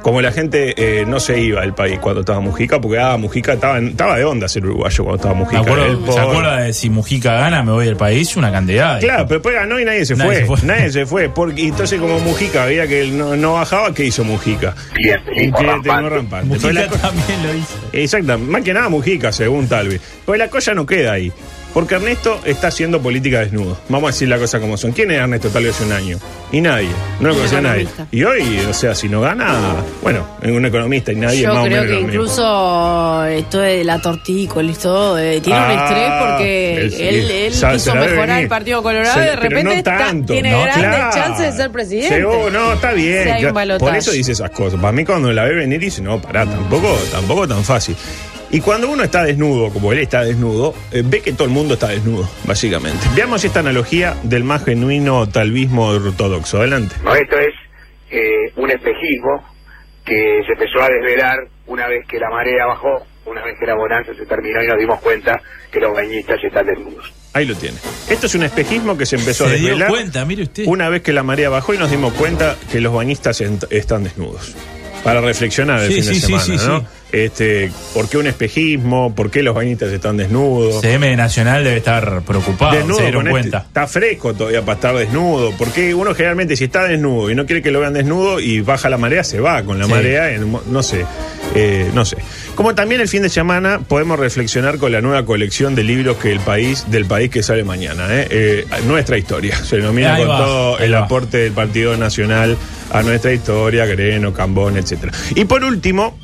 Como 0.07 0.21
la 0.21 0.31
gente 0.31 0.73
eh, 0.77 1.05
no 1.05 1.19
se 1.19 1.37
iba 1.41 1.59
del 1.59 1.73
país 1.73 1.99
cuando 1.99 2.21
estaba 2.21 2.39
Mujica, 2.39 2.79
porque 2.79 2.97
ah, 2.97 3.17
Mujica 3.17 3.55
estaba, 3.55 3.77
de 4.15 4.23
onda 4.23 4.47
ser 4.47 4.63
uruguayo 4.65 5.03
cuando 5.03 5.15
estaba 5.17 5.33
Mujica. 5.33 5.59
acuerdo- 5.59 5.85
El 5.85 6.13
¿Se 6.13 6.19
acuerda 6.21 6.61
de 6.61 6.71
si 6.73 6.89
Mujica 6.89 7.33
gana, 7.33 7.61
me 7.61 7.73
voy 7.73 7.87
del 7.87 7.97
país? 7.97 8.37
Una 8.37 8.49
cantidad. 8.49 9.01
Claro, 9.01 9.25
pero 9.27 9.39
después 9.39 9.55
ganó 9.55 9.77
y 9.77 9.83
nadie 9.83 10.05
se 10.05 10.15
Nadie 10.15 10.45
fue. 10.45 10.57
se 10.57 10.61
fue. 10.61 10.67
Nadie 10.77 10.91
se 10.93 11.05
fue. 11.05 11.27
Porque, 11.27 11.61
y 11.63 11.67
entonces, 11.67 11.99
como 11.99 12.21
Mujica 12.21 12.63
veía 12.63 12.87
que 12.87 13.01
él 13.01 13.17
no, 13.17 13.35
no 13.35 13.55
bajaba, 13.55 13.93
¿qué 13.93 14.05
hizo 14.05 14.23
Mujica? 14.23 14.75
Un 14.95 15.51
cliente 15.51 15.61
rampante. 15.89 16.09
rampante. 16.09 16.47
Mujica 16.47 16.71
la 16.71 16.87
también 16.87 17.43
lo 17.43 17.53
hizo. 17.55 17.77
Exacto, 17.91 18.39
más 18.39 18.61
que 18.61 18.73
nada 18.73 18.87
Mujica, 18.87 19.33
según 19.33 19.67
Talvi. 19.67 19.99
Pues 20.25 20.39
la 20.39 20.47
cosa 20.49 20.73
no 20.73 20.85
queda 20.85 21.11
ahí. 21.11 21.33
Porque 21.77 21.93
Ernesto 21.93 22.39
está 22.43 22.69
haciendo 22.69 22.99
política 23.03 23.41
desnudo. 23.41 23.77
Vamos 23.87 24.07
a 24.09 24.11
decir 24.11 24.27
la 24.27 24.39
cosa 24.39 24.59
como 24.59 24.77
son. 24.77 24.93
¿Quién 24.93 25.11
es 25.11 25.19
Ernesto 25.19 25.49
tal 25.49 25.63
vez 25.63 25.75
hace 25.75 25.85
un 25.85 25.91
año? 25.91 26.17
Y 26.51 26.59
nadie. 26.59 26.89
No 27.19 27.27
lo 27.29 27.35
conocía 27.35 27.61
nadie. 27.61 27.87
Y 28.11 28.23
hoy, 28.23 28.61
o 28.67 28.73
sea, 28.73 28.95
si 28.95 29.07
no 29.07 29.21
gana, 29.21 29.75
bueno, 30.01 30.25
es 30.41 30.49
un 30.49 30.65
economista 30.65 31.11
y 31.11 31.17
nadie 31.17 31.41
Yo 31.43 31.53
más 31.53 31.59
o 31.59 31.65
creo 31.67 31.83
menos 31.83 31.95
que 31.95 32.01
incluso 32.03 33.25
esto 33.25 33.59
de 33.59 33.83
la 33.83 34.01
tortícola 34.01 34.71
y 34.71 34.73
todo, 34.73 35.19
eh, 35.19 35.39
tiene 35.39 35.59
un 35.59 35.65
Ah, 35.67 35.85
estrés 35.85 36.11
porque 36.31 36.77
él 36.81 36.91
sí. 36.91 37.03
él, 37.03 37.31
él 37.31 37.53
Sa- 37.53 37.69
se 37.69 37.73
quiso 37.75 37.93
la 37.93 38.01
mejorar 38.01 38.27
venir. 38.27 38.43
el 38.43 38.49
Partido 38.49 38.81
Colorado 38.81 39.13
Se- 39.13 39.19
y 39.19 39.21
de 39.23 39.29
pero 39.29 39.41
repente 39.43 39.63
no 39.63 39.71
está- 39.73 39.97
tanto. 39.99 40.33
tiene 40.33 40.51
No, 40.51 40.61
grandes 40.63 40.83
claro. 40.89 41.15
chances 41.15 41.51
de 41.51 41.61
ser 41.61 41.71
presidente. 41.71 42.15
Seguro, 42.15 42.49
no, 42.49 42.73
está 42.73 42.91
bien. 42.93 43.23
Si 43.23 43.29
hay 43.29 43.33
un 43.35 43.39
claro. 43.41 43.53
balotaje. 43.53 43.89
Por 43.91 43.97
eso 43.99 44.11
dice 44.13 44.31
esas 44.31 44.49
cosas. 44.49 44.79
Para 44.79 44.93
mí 44.93 45.05
cuando 45.05 45.31
la 45.31 45.43
ve 45.43 45.53
venir 45.53 45.79
dice, 45.79 46.01
no, 46.01 46.19
pará, 46.19 46.43
tampoco, 46.47 46.97
tampoco 47.11 47.47
tan 47.47 47.63
fácil. 47.63 47.95
Y 48.49 48.61
cuando 48.61 48.89
uno 48.89 49.03
está 49.03 49.23
desnudo, 49.23 49.71
como 49.71 49.91
él 49.91 49.99
está 49.99 50.23
desnudo, 50.23 50.73
eh, 50.91 51.03
ve 51.05 51.21
que 51.21 51.33
todo 51.33 51.45
el 51.45 51.53
mundo 51.53 51.73
está 51.73 51.89
desnudo, 51.89 52.29
básicamente. 52.45 53.05
Veamos 53.15 53.43
esta 53.43 53.59
analogía 53.59 54.15
del 54.23 54.43
más 54.43 54.63
genuino 54.63 55.27
talvismo 55.27 55.87
ortodoxo. 55.87 56.59
Adelante. 56.59 56.95
No, 57.03 57.13
esto 57.13 57.37
es 57.37 57.53
eh, 58.09 58.53
un 58.55 58.71
espejismo 58.71 59.43
que 60.05 60.41
se 60.45 60.53
empezó 60.53 60.81
a 60.81 60.87
desvelar 60.87 61.35
una 61.65 61.87
vez 61.87 62.05
que 62.07 62.17
la 62.17 62.29
marea 62.29 62.65
bajó, 62.65 63.05
una 63.25 63.43
vez 63.43 63.55
que 63.59 63.65
la 63.65 63.75
bonanza 63.75 64.13
se 64.13 64.25
terminó 64.25 64.63
y 64.63 64.67
nos 64.67 64.77
dimos 64.79 65.01
cuenta 65.01 65.41
que 65.69 65.81
los 65.81 65.93
bañistas 65.93 66.37
están 66.41 66.65
desnudos. 66.65 67.11
Ahí 67.33 67.45
lo 67.45 67.55
tiene. 67.55 67.77
Esto 68.09 68.27
es 68.27 68.35
un 68.35 68.43
espejismo 68.43 68.97
que 68.97 69.05
se 69.05 69.17
empezó 69.17 69.45
a 69.45 69.49
Se 69.49 69.55
dio 69.57 69.67
desvelar 69.67 69.89
cuenta, 69.89 70.23
mire 70.23 70.43
usted. 70.43 70.63
una 70.65 70.87
vez 70.87 71.01
que 71.01 71.11
la 71.11 71.23
marea 71.23 71.49
bajó 71.49 71.73
y 71.73 71.77
nos 71.77 71.91
dimos 71.91 72.13
cuenta 72.13 72.55
que 72.71 72.79
los 72.79 72.93
bañistas 72.93 73.41
están 73.69 74.05
desnudos. 74.05 74.55
Para 75.03 75.21
reflexionar 75.21 75.81
el 75.83 75.87
Sí, 75.89 76.01
fin 76.01 76.05
de 76.05 76.13
sí, 76.13 76.19
sí, 76.19 76.25
semana, 76.27 76.43
sí, 76.43 76.67
¿no? 76.67 76.79
sí. 76.81 76.85
Este, 77.09 77.71
¿Por 77.93 78.09
qué 78.09 78.17
un 78.17 78.27
espejismo? 78.27 79.15
¿Por 79.15 79.31
qué 79.31 79.41
los 79.41 79.55
bañistas 79.55 79.93
están 79.93 80.17
desnudos? 80.17 80.81
CM 80.81 81.15
Nacional 81.15 81.63
debe 81.63 81.77
estar 81.77 82.21
preocupado, 82.23 82.75
desnudo 82.75 82.97
se 82.97 83.03
dieron 83.03 83.27
con 83.29 83.39
este- 83.39 83.55
está 83.57 83.87
fresco 83.87 84.33
todavía 84.33 84.61
para 84.63 84.73
estar 84.75 84.95
desnudo. 84.97 85.53
Porque 85.57 85.93
uno 85.93 86.13
generalmente 86.13 86.57
si 86.57 86.65
está 86.65 86.83
desnudo 86.83 87.31
y 87.31 87.35
no 87.35 87.45
quiere 87.45 87.61
que 87.61 87.71
lo 87.71 87.79
vean 87.79 87.93
desnudo 87.93 88.41
y 88.41 88.59
baja 88.59 88.89
la 88.89 88.97
marea, 88.97 89.23
se 89.23 89.39
va 89.39 89.63
con 89.63 89.79
la 89.79 89.87
marea, 89.87 90.33
en 90.33 90.51
no 90.69 90.83
sé, 90.83 91.05
eh, 91.55 91.89
no 91.93 92.03
sé. 92.03 92.17
Como 92.55 92.75
también 92.75 92.99
el 92.99 93.07
fin 93.07 93.21
de 93.21 93.29
semana 93.29 93.79
podemos 93.87 94.19
reflexionar 94.19 94.77
con 94.77 94.91
la 94.91 94.99
nueva 94.99 95.23
colección 95.25 95.75
de 95.75 95.83
libros 95.85 96.17
que 96.17 96.33
el 96.33 96.41
país, 96.41 96.87
del 96.91 97.05
país 97.05 97.29
que 97.29 97.41
sale 97.41 97.63
mañana. 97.63 98.07
¿eh? 98.09 98.27
Eh, 98.29 98.65
nuestra 98.85 99.17
historia. 99.17 99.55
Se 99.63 99.77
denomina 99.77 100.17
con 100.17 100.29
va, 100.29 100.37
todo 100.39 100.79
el 100.79 100.93
va. 100.93 100.99
aporte 101.05 101.37
del 101.37 101.53
Partido 101.53 101.95
Nacional 101.95 102.57
a 102.91 103.03
nuestra 103.03 103.33
historia, 103.33 103.85
Greno, 103.85 104.33
Cambón, 104.33 104.77
etcétera. 104.77 105.11
Y 105.35 105.45
por 105.45 105.63
último, 105.63 106.17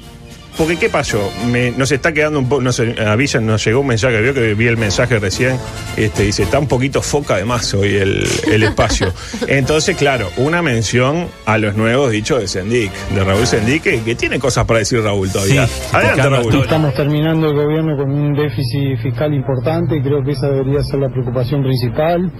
porque 0.57 0.77
¿qué 0.77 0.89
pasó? 0.89 1.31
Me- 1.51 1.72
nos 1.72 1.91
está 1.91 2.12
quedando 2.13 2.39
un 2.39 2.48
poco, 2.50 2.62
nos 2.62 2.79
avisan, 2.79 3.45
nos 3.45 3.63
llegó 3.65 3.79
un 3.81 3.88
mensaje, 3.88 4.22
vio 4.22 4.33
que 4.33 4.53
vi 4.53 4.67
el 4.67 4.77
mensaje 4.77 5.17
recién, 5.19 5.57
este, 5.98 6.24
dice, 6.24 6.43
está 6.43 6.60
un 6.60 6.67
poquito 6.67 7.01
foca 7.01 7.38
de 7.38 7.45
más 7.45 7.74
hoy 7.74 7.95
el, 7.95 8.24
el 8.51 8.63
espacio. 8.63 9.12
Entonces, 9.48 9.98
claro, 9.98 10.29
una 10.38 10.62
mención 10.62 11.27
a 11.45 11.57
los 11.57 11.75
nuevos 11.75 12.12
dichos 12.12 12.39
de 12.39 12.48
Sendic, 12.48 12.91
de 13.15 13.24
Raúl 13.24 13.48
Sendic, 13.48 13.81
que, 13.83 14.01
que 14.03 14.15
tiene 14.15 14.38
cosas 14.39 14.65
para 14.65 14.79
decir 14.79 15.01
Raúl 15.01 15.31
todavía. 15.31 15.65
Sí, 15.67 15.74
Adelante, 15.91 16.29
Raúl. 16.29 16.55
Estamos 16.62 16.93
terminando 16.93 17.48
el 17.48 17.55
gobierno 17.55 17.98
con 17.98 18.12
un 18.12 18.33
déficit 18.33 19.00
fiscal 19.01 19.33
importante 19.33 19.98
y 19.98 20.01
creo 20.01 20.24
que 20.24 20.31
esa 20.31 20.48
debería 20.50 20.83
ser 20.83 21.00
la 21.00 21.10
preocupación 21.10 21.63
principal. 21.63 22.31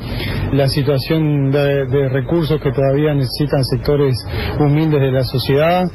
La 0.52 0.68
situación 0.68 1.50
de, 1.52 1.86
de 1.88 2.10
recursos 2.10 2.60
que 2.62 2.72
todavía 2.72 3.14
necesitan 3.16 3.64
sectores 3.66 4.16
humildes 4.60 5.02
de 5.02 5.12
la 5.12 5.24
sociedad, 5.24 5.86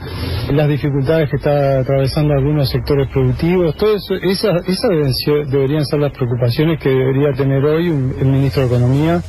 las 0.50 0.68
dificultades 0.68 1.30
que 1.30 1.37
está 1.37 1.78
atravesando 1.80 2.07
algunos 2.16 2.68
sectores 2.70 3.08
productivos, 3.12 3.76
todo 3.76 3.96
eso, 3.96 4.14
esas, 4.14 4.66
esas 4.68 4.90
deben 4.90 5.14
ser- 5.14 5.46
deberían 5.46 5.84
ser 5.86 6.00
las 6.00 6.12
preocupaciones 6.12 6.80
que 6.80 6.88
debería 6.88 7.32
tener 7.36 7.64
hoy 7.64 7.88
un- 7.90 8.14
el 8.20 8.26
ministro 8.26 8.62
de 8.62 8.68
Economía. 8.68 9.22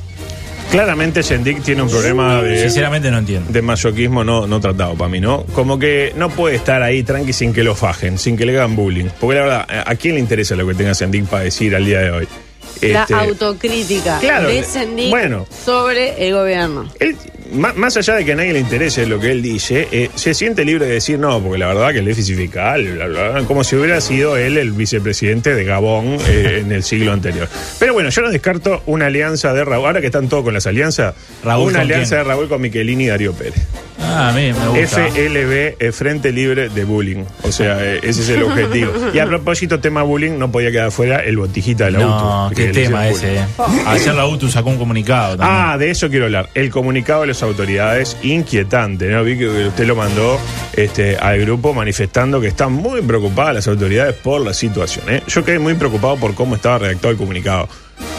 Claramente 0.72 1.24
Sendic 1.24 1.64
tiene 1.64 1.82
un 1.82 1.90
problema 1.90 2.44
de... 2.44 2.62
Sinceramente 2.62 3.10
no 3.10 3.18
entiendo. 3.18 3.52
de 3.52 3.62
masoquismo 3.64 4.24
no, 4.24 4.46
no 4.46 4.60
tratado 4.60 4.94
para 4.94 5.10
mí, 5.10 5.20
¿no? 5.20 5.44
Como 5.56 5.80
que 5.80 6.14
no 6.16 6.30
puede 6.30 6.56
estar 6.58 6.84
ahí 6.84 7.02
tranqui 7.02 7.34
sin 7.34 7.54
que 7.54 7.64
lo 7.64 7.74
fajen, 7.74 8.20
sin 8.20 8.38
que 8.38 8.46
le 8.46 8.56
hagan 8.56 8.76
bullying. 8.76 9.08
Porque 9.20 9.36
la 9.40 9.42
verdad, 9.42 9.66
¿a 9.88 9.96
quién 9.96 10.14
le 10.14 10.20
interesa 10.22 10.56
lo 10.56 10.68
que 10.68 10.76
tenga 10.76 10.94
Sendic 10.94 11.26
para 11.26 11.44
decir 11.44 11.76
al 11.76 11.86
día 11.86 12.02
de 12.02 12.12
hoy? 12.12 12.28
La 12.84 13.02
Este, 13.02 13.14
autocrítica 13.16 14.20
Claro, 14.20 14.48
de 14.48 14.64
Sendic 14.64 15.10
bueno. 15.10 15.48
sobre 15.66 16.28
el 16.28 16.34
gobierno. 16.36 16.86
él, 17.00 17.16
más 17.52 17.98
allá 17.98 18.16
de 18.16 18.26
que 18.26 18.34
a 18.34 18.36
nadie 18.36 18.54
le 18.54 18.60
interese 18.60 19.06
lo 19.06 19.20
que 19.20 19.32
él 19.32 19.42
dice, 19.42 19.88
eh, 19.92 20.10
se 20.16 20.34
siente 20.34 20.64
libre 20.66 20.86
de 20.86 20.94
decir 20.94 21.20
no, 21.20 21.42
porque 21.42 21.58
la 21.58 21.68
verdad 21.68 21.92
que 21.92 22.00
el 22.00 22.06
déficit 22.06 22.38
fiscal, 22.38 22.84
bla, 22.94 23.08
bla, 23.08 23.30
bla, 23.30 23.44
como 23.44 23.64
si 23.64 23.76
hubiera 23.76 24.00
sido 24.02 24.38
él 24.38 24.58
el 24.58 24.72
vicepresidente 24.72 25.56
de 25.56 25.64
Gabón 25.64 26.18
eh, 26.28 26.60
en 26.66 26.72
el 26.72 26.84
siglo 26.84 27.12
anterior. 27.12 27.48
Pero 27.80 27.94
bueno, 27.94 28.10
yo 28.10 28.22
no 28.22 28.30
descarto 28.30 28.84
una 28.86 29.08
alianza 29.08 29.54
de 29.54 29.66
Raúl, 29.66 29.86
ahora 29.86 30.02
que 30.02 30.08
están 30.08 30.30
todos 30.30 30.44
con 30.44 30.54
las 30.54 30.68
alianzas, 30.68 31.16
Raúl, 31.44 31.70
una 31.70 31.80
¿con 31.80 31.82
alianza 31.82 32.16
quién? 32.16 32.28
de 32.28 32.34
Raúl 32.34 32.48
con 32.50 32.62
Miquelini 32.62 33.06
y 33.06 33.08
Darío 33.08 33.34
Pérez. 33.34 33.62
Ah, 34.02 34.30
a 34.30 34.32
mí 34.32 34.52
me 34.54 34.68
gusta. 34.82 35.08
FLB, 35.08 35.76
eh, 35.80 35.92
Frente 35.92 36.32
Libre 36.32 36.70
de 36.70 36.84
Bullying. 36.84 37.24
O 37.44 37.52
sea, 37.52 37.78
eh, 37.84 38.00
ese 38.04 38.22
es 38.22 38.30
el 38.30 38.44
objetivo. 38.44 38.92
Y 39.14 39.20
a 39.20 39.26
propósito, 39.26 39.80
tema 39.80 40.04
bullying, 40.04 40.38
no 40.38 40.52
podía 40.52 40.72
quedar 40.72 40.92
fuera 40.92 41.18
el 41.18 41.38
botijita 41.38 41.86
de 41.86 41.92
la 41.92 42.00
No, 42.00 42.46
UTU. 42.48 42.56
qué 42.56 42.68
tema 42.70 43.08
ese. 43.08 43.38
eh. 43.38 43.46
Ayer 43.88 44.14
la 44.16 44.26
UTU 44.28 44.48
sacó 44.50 44.70
un 44.70 44.78
comunicado 44.78 45.38
también. 45.38 45.60
Ah, 45.62 45.78
de 45.78 45.90
eso 45.92 46.10
quiero 46.10 46.26
hablar. 46.26 46.50
El 46.54 46.70
comunicado 46.70 47.22
de 47.22 47.28
las 47.28 47.44
autoridades, 47.44 48.18
inquietante, 48.24 49.08
¿no? 49.10 49.24
Vi 49.24 49.38
que 49.38 49.48
usted 49.68 49.86
lo 49.86 49.96
mandó 49.96 50.40
este, 50.74 51.18
al 51.18 51.40
grupo 51.42 51.74
manifestando 51.74 52.40
que 52.42 52.48
están 52.48 52.72
muy 52.74 53.02
preocupadas 53.02 53.54
las 53.56 53.68
autoridades 53.68 54.16
por 54.16 54.42
la 54.42 54.54
situación. 54.54 55.06
¿eh? 55.10 55.24
Yo 55.28 55.44
quedé 55.44 55.60
muy 55.60 55.74
preocupado 55.76 56.16
por 56.18 56.34
cómo 56.36 56.56
estaba 56.56 56.80
redactado 56.80 57.12
el 57.12 57.18
comunicado. 57.18 57.68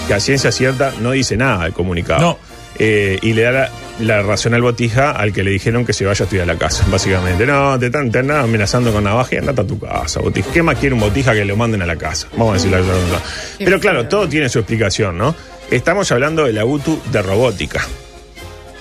Que 0.06 0.14
a 0.14 0.20
ciencia 0.20 0.50
cierta 0.52 0.92
no 1.00 1.12
dice 1.12 1.36
nada 1.36 1.66
el 1.66 1.72
comunicado. 1.72 2.20
No. 2.20 2.38
Eh, 2.82 3.18
y 3.20 3.34
le 3.34 3.42
da 3.42 3.50
la, 3.52 3.70
la 3.98 4.22
razón 4.22 4.54
al 4.54 4.62
botija 4.62 5.10
al 5.10 5.34
que 5.34 5.44
le 5.44 5.50
dijeron 5.50 5.84
que 5.84 5.92
se 5.92 6.06
vaya 6.06 6.22
a 6.22 6.24
estudiar 6.24 6.48
a 6.48 6.54
la 6.54 6.58
casa, 6.58 6.86
básicamente. 6.90 7.44
No, 7.44 7.78
te 7.78 7.86
están, 7.86 8.10
te 8.10 8.20
andan 8.20 8.38
amenazando 8.38 8.90
con 8.90 9.04
navaja 9.04 9.34
y 9.34 9.38
andate 9.38 9.60
a 9.60 9.66
tu 9.66 9.78
casa, 9.78 10.20
botija. 10.20 10.50
¿Qué 10.50 10.62
más 10.62 10.78
quiere 10.78 10.94
un 10.94 11.00
botija 11.00 11.34
que 11.34 11.44
lo 11.44 11.56
manden 11.56 11.82
a 11.82 11.86
la 11.86 11.96
casa? 11.96 12.28
Vamos 12.32 12.52
a 12.52 12.54
decirlo 12.54 12.78
de 12.78 12.82
esa 12.84 12.92
manera. 12.92 13.22
Pero 13.58 13.80
claro, 13.80 14.08
todo 14.08 14.26
tiene 14.26 14.48
su 14.48 14.60
explicación, 14.60 15.18
¿no? 15.18 15.34
Estamos 15.70 16.10
hablando 16.10 16.46
de 16.46 16.54
la 16.54 16.64
UTU 16.64 17.00
de 17.12 17.20
robótica. 17.20 17.86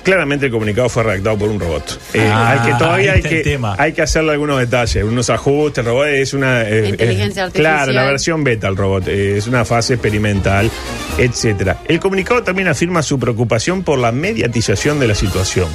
Claramente 0.09 0.47
el 0.47 0.51
comunicado 0.51 0.89
fue 0.89 1.03
redactado 1.03 1.37
por 1.37 1.49
un 1.49 1.59
robot. 1.59 1.99
Eh, 2.15 2.27
Ah, 2.31 2.51
al 2.53 2.65
que 2.65 2.73
todavía 2.79 3.13
hay 3.13 3.21
que, 3.21 3.41
tema. 3.41 3.75
hay 3.77 3.93
que 3.93 4.01
hacerle 4.01 4.31
algunos 4.31 4.57
detalles, 4.59 5.03
unos 5.03 5.29
ajustes. 5.29 5.79
El 5.79 5.85
robot 5.91 6.07
es 6.07 6.33
una. 6.33 6.63
eh, 6.67 6.89
Inteligencia 6.89 7.43
eh, 7.43 7.45
artificial. 7.45 7.75
Claro, 7.75 7.91
la 7.91 8.05
versión 8.05 8.43
beta 8.43 8.67
el 8.67 8.75
robot. 8.75 9.07
eh, 9.07 9.37
es 9.37 9.45
una 9.45 9.65
fase 9.65 9.93
experimental. 9.93 10.69
etcétera. 11.19 11.81
El 11.87 11.99
comunicado 11.99 12.41
también 12.41 12.67
afirma 12.69 13.03
su 13.03 13.19
preocupación 13.19 13.83
por 13.83 13.99
la 13.99 14.11
mediatización 14.11 14.99
de 14.99 15.07
la 15.09 15.13
situación. 15.15 15.67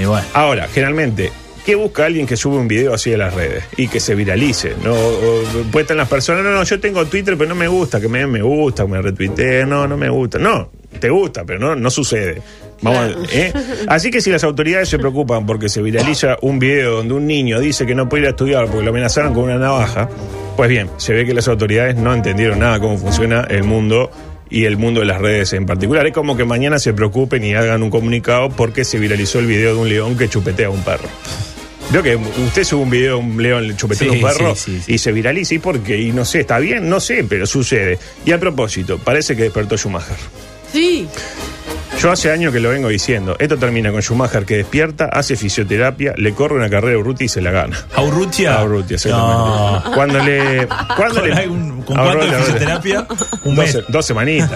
Y 0.00 0.04
bueno. 0.04 0.24
Ahora, 0.34 0.68
generalmente, 0.72 1.32
¿qué 1.66 1.74
busca 1.74 2.06
alguien 2.06 2.26
que 2.26 2.36
sube 2.36 2.56
un 2.58 2.68
video 2.68 2.94
así 2.94 3.12
a 3.12 3.18
las 3.18 3.34
redes 3.34 3.64
y 3.76 3.88
que 3.88 3.98
se 3.98 4.14
viralice? 4.14 4.74
No, 4.84 4.92
O- 4.94 5.42
pues 5.72 5.90
las 5.90 6.08
personas, 6.08 6.44
no, 6.44 6.50
no, 6.52 6.62
yo 6.62 6.78
tengo 6.78 7.04
Twitter, 7.06 7.36
pero 7.36 7.48
no 7.48 7.54
me 7.56 7.66
gusta, 7.66 8.00
que 8.00 8.08
me 8.08 8.20
den 8.20 8.30
me 8.30 8.42
gusta, 8.42 8.84
que 8.84 8.88
me 8.90 9.02
retuiteen, 9.02 9.68
no, 9.68 9.88
no 9.88 9.96
me 9.96 10.08
gusta. 10.10 10.38
No, 10.38 10.70
te 11.00 11.08
gusta, 11.08 11.44
pero 11.44 11.58
no, 11.58 11.74
no 11.74 11.90
sucede. 11.90 12.40
Vamos, 12.82 13.00
a- 13.00 13.36
¿eh? 13.36 13.52
Así 13.88 14.10
que 14.10 14.20
si 14.20 14.30
las 14.30 14.42
autoridades 14.44 14.88
se 14.88 14.98
preocupan 14.98 15.44
porque 15.46 15.68
se 15.68 15.82
viraliza 15.82 16.36
un 16.42 16.58
video 16.58 16.96
donde 16.96 17.14
un 17.14 17.26
niño 17.26 17.60
dice 17.60 17.84
que 17.86 17.94
no 17.94 18.08
puede 18.08 18.22
ir 18.22 18.26
a 18.28 18.30
estudiar 18.30 18.66
porque 18.66 18.82
lo 18.84 18.90
amenazaron 18.90 19.34
con 19.34 19.44
una 19.44 19.58
navaja, 19.58 20.08
pues 20.56 20.68
bien, 20.70 20.88
se 20.96 21.12
ve 21.12 21.26
que 21.26 21.34
las 21.34 21.46
autoridades 21.48 21.96
no 21.96 22.14
entendieron 22.14 22.58
nada 22.60 22.80
cómo 22.80 22.96
funciona 22.98 23.46
el 23.50 23.64
mundo 23.64 24.10
y 24.48 24.64
el 24.64 24.76
mundo 24.76 25.00
de 25.00 25.06
las 25.06 25.20
redes 25.20 25.52
en 25.52 25.66
particular. 25.66 26.06
Es 26.06 26.12
como 26.12 26.36
que 26.36 26.44
mañana 26.44 26.78
se 26.78 26.92
preocupen 26.92 27.44
y 27.44 27.54
hagan 27.54 27.82
un 27.82 27.90
comunicado 27.90 28.48
porque 28.50 28.84
se 28.84 28.98
viralizó 28.98 29.38
el 29.38 29.46
video 29.46 29.74
de 29.74 29.80
un 29.80 29.88
león 29.88 30.16
que 30.18 30.28
chupetea 30.28 30.66
a 30.68 30.70
un 30.70 30.82
perro. 30.82 31.08
Veo 31.92 32.02
que 32.02 32.16
usted 32.16 32.62
sube 32.64 32.82
un 32.82 32.90
video 32.90 33.16
de 33.18 33.22
un 33.24 33.42
león 33.42 33.76
chupeteando 33.76 34.14
Sí, 34.14 34.20
a 34.22 34.26
un 34.26 34.32
perro 34.32 34.54
sí, 34.54 34.72
sí, 34.76 34.82
sí. 34.86 34.92
y 34.94 34.98
se 34.98 35.12
viraliza. 35.12 35.54
¿Y 35.54 35.58
por 35.58 35.80
qué? 35.80 35.98
Y 36.00 36.12
no 36.12 36.24
sé, 36.24 36.40
¿está 36.40 36.58
bien? 36.60 36.88
No 36.88 36.98
sé, 37.00 37.24
pero 37.28 37.46
sucede. 37.46 37.98
Y 38.24 38.32
a 38.32 38.38
propósito, 38.40 38.98
parece 38.98 39.34
que 39.36 39.42
despertó 39.42 39.76
Schumacher. 39.76 40.16
Sí. 40.72 41.08
Yo 42.00 42.10
hace 42.10 42.30
años 42.32 42.50
que 42.52 42.60
lo 42.60 42.70
vengo 42.70 42.88
diciendo. 42.88 43.36
Esto 43.38 43.58
termina 43.58 43.92
con 43.92 44.00
Schumacher 44.00 44.46
que 44.46 44.56
despierta, 44.56 45.04
hace 45.12 45.36
fisioterapia, 45.36 46.14
le 46.16 46.32
corre 46.32 46.54
una 46.54 46.70
carrera 46.70 46.96
a 46.96 46.98
Urrutia 46.98 47.26
y 47.26 47.28
se 47.28 47.42
la 47.42 47.50
gana. 47.50 47.76
¿A 47.94 48.02
Urrutia? 48.02 48.54
A 48.58 48.64
Urrutia, 48.64 48.94
exactamente. 48.94 49.34
No. 49.36 49.82
Cuando 49.94 50.18
le. 50.24 50.66
Cuando 50.96 51.20
¿Con, 51.20 51.28
le 51.30 51.36
algún- 51.36 51.82
con 51.82 51.96
de 51.96 52.36
fisioterapia? 52.38 53.06
Un 53.44 53.56
mes. 53.56 53.78
dos 53.88 54.06
semanitas. 54.06 54.50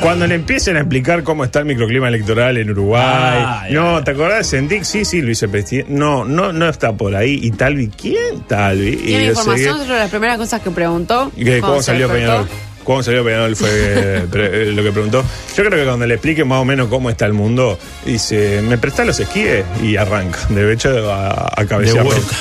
Cuando 0.00 0.26
le 0.26 0.34
empiecen 0.34 0.76
a 0.76 0.80
explicar 0.80 1.22
cómo 1.22 1.44
está 1.44 1.60
el 1.60 1.66
microclima 1.66 2.08
electoral 2.08 2.56
en 2.56 2.70
Uruguay. 2.70 3.00
Ah, 3.04 3.66
no, 3.70 4.02
¿te 4.02 4.10
acordás 4.10 4.38
de 4.38 4.44
Sendic? 4.44 4.82
Sí, 4.82 5.04
sí, 5.04 5.22
Luis 5.22 5.38
Presidente. 5.48 5.92
No, 5.92 6.24
no, 6.24 6.52
no 6.52 6.68
está 6.68 6.92
por 6.92 7.14
ahí. 7.14 7.38
¿Y 7.42 7.52
Talvi? 7.52 7.88
¿Quién 7.88 8.40
Talvi? 8.48 8.96
Tiene 8.96 9.26
información 9.26 9.76
seguí- 9.78 9.86
sobre 9.86 9.98
las 10.00 10.10
primeras 10.10 10.36
cosas 10.38 10.60
que 10.62 10.70
preguntó. 10.72 11.30
¿Y 11.36 11.44
que 11.44 11.50
cuando 11.60 11.66
¿Cómo 11.68 11.82
salió. 11.82 12.08
Peñarol? 12.08 12.48
¿Cómo 12.88 13.02
salió 13.02 13.22
Peñarol? 13.22 13.54
Fue 13.54 13.68
eh, 13.70 14.26
pre- 14.30 14.72
lo 14.72 14.82
que 14.82 14.90
preguntó. 14.92 15.22
Yo 15.54 15.62
creo 15.62 15.78
que 15.78 15.84
cuando 15.84 16.06
le 16.06 16.14
explique 16.14 16.42
más 16.46 16.58
o 16.62 16.64
menos 16.64 16.88
cómo 16.88 17.10
está 17.10 17.26
el 17.26 17.34
mundo, 17.34 17.78
dice, 18.06 18.62
¿me 18.62 18.78
prestás 18.78 19.06
los 19.06 19.20
esquíes? 19.20 19.62
Y 19.82 19.96
arranca, 19.96 20.38
de 20.48 20.72
hecho, 20.72 21.12
a, 21.12 21.52
a 21.54 21.66
cabecear. 21.66 21.98
De 21.98 22.02
vuelta. 22.14 22.34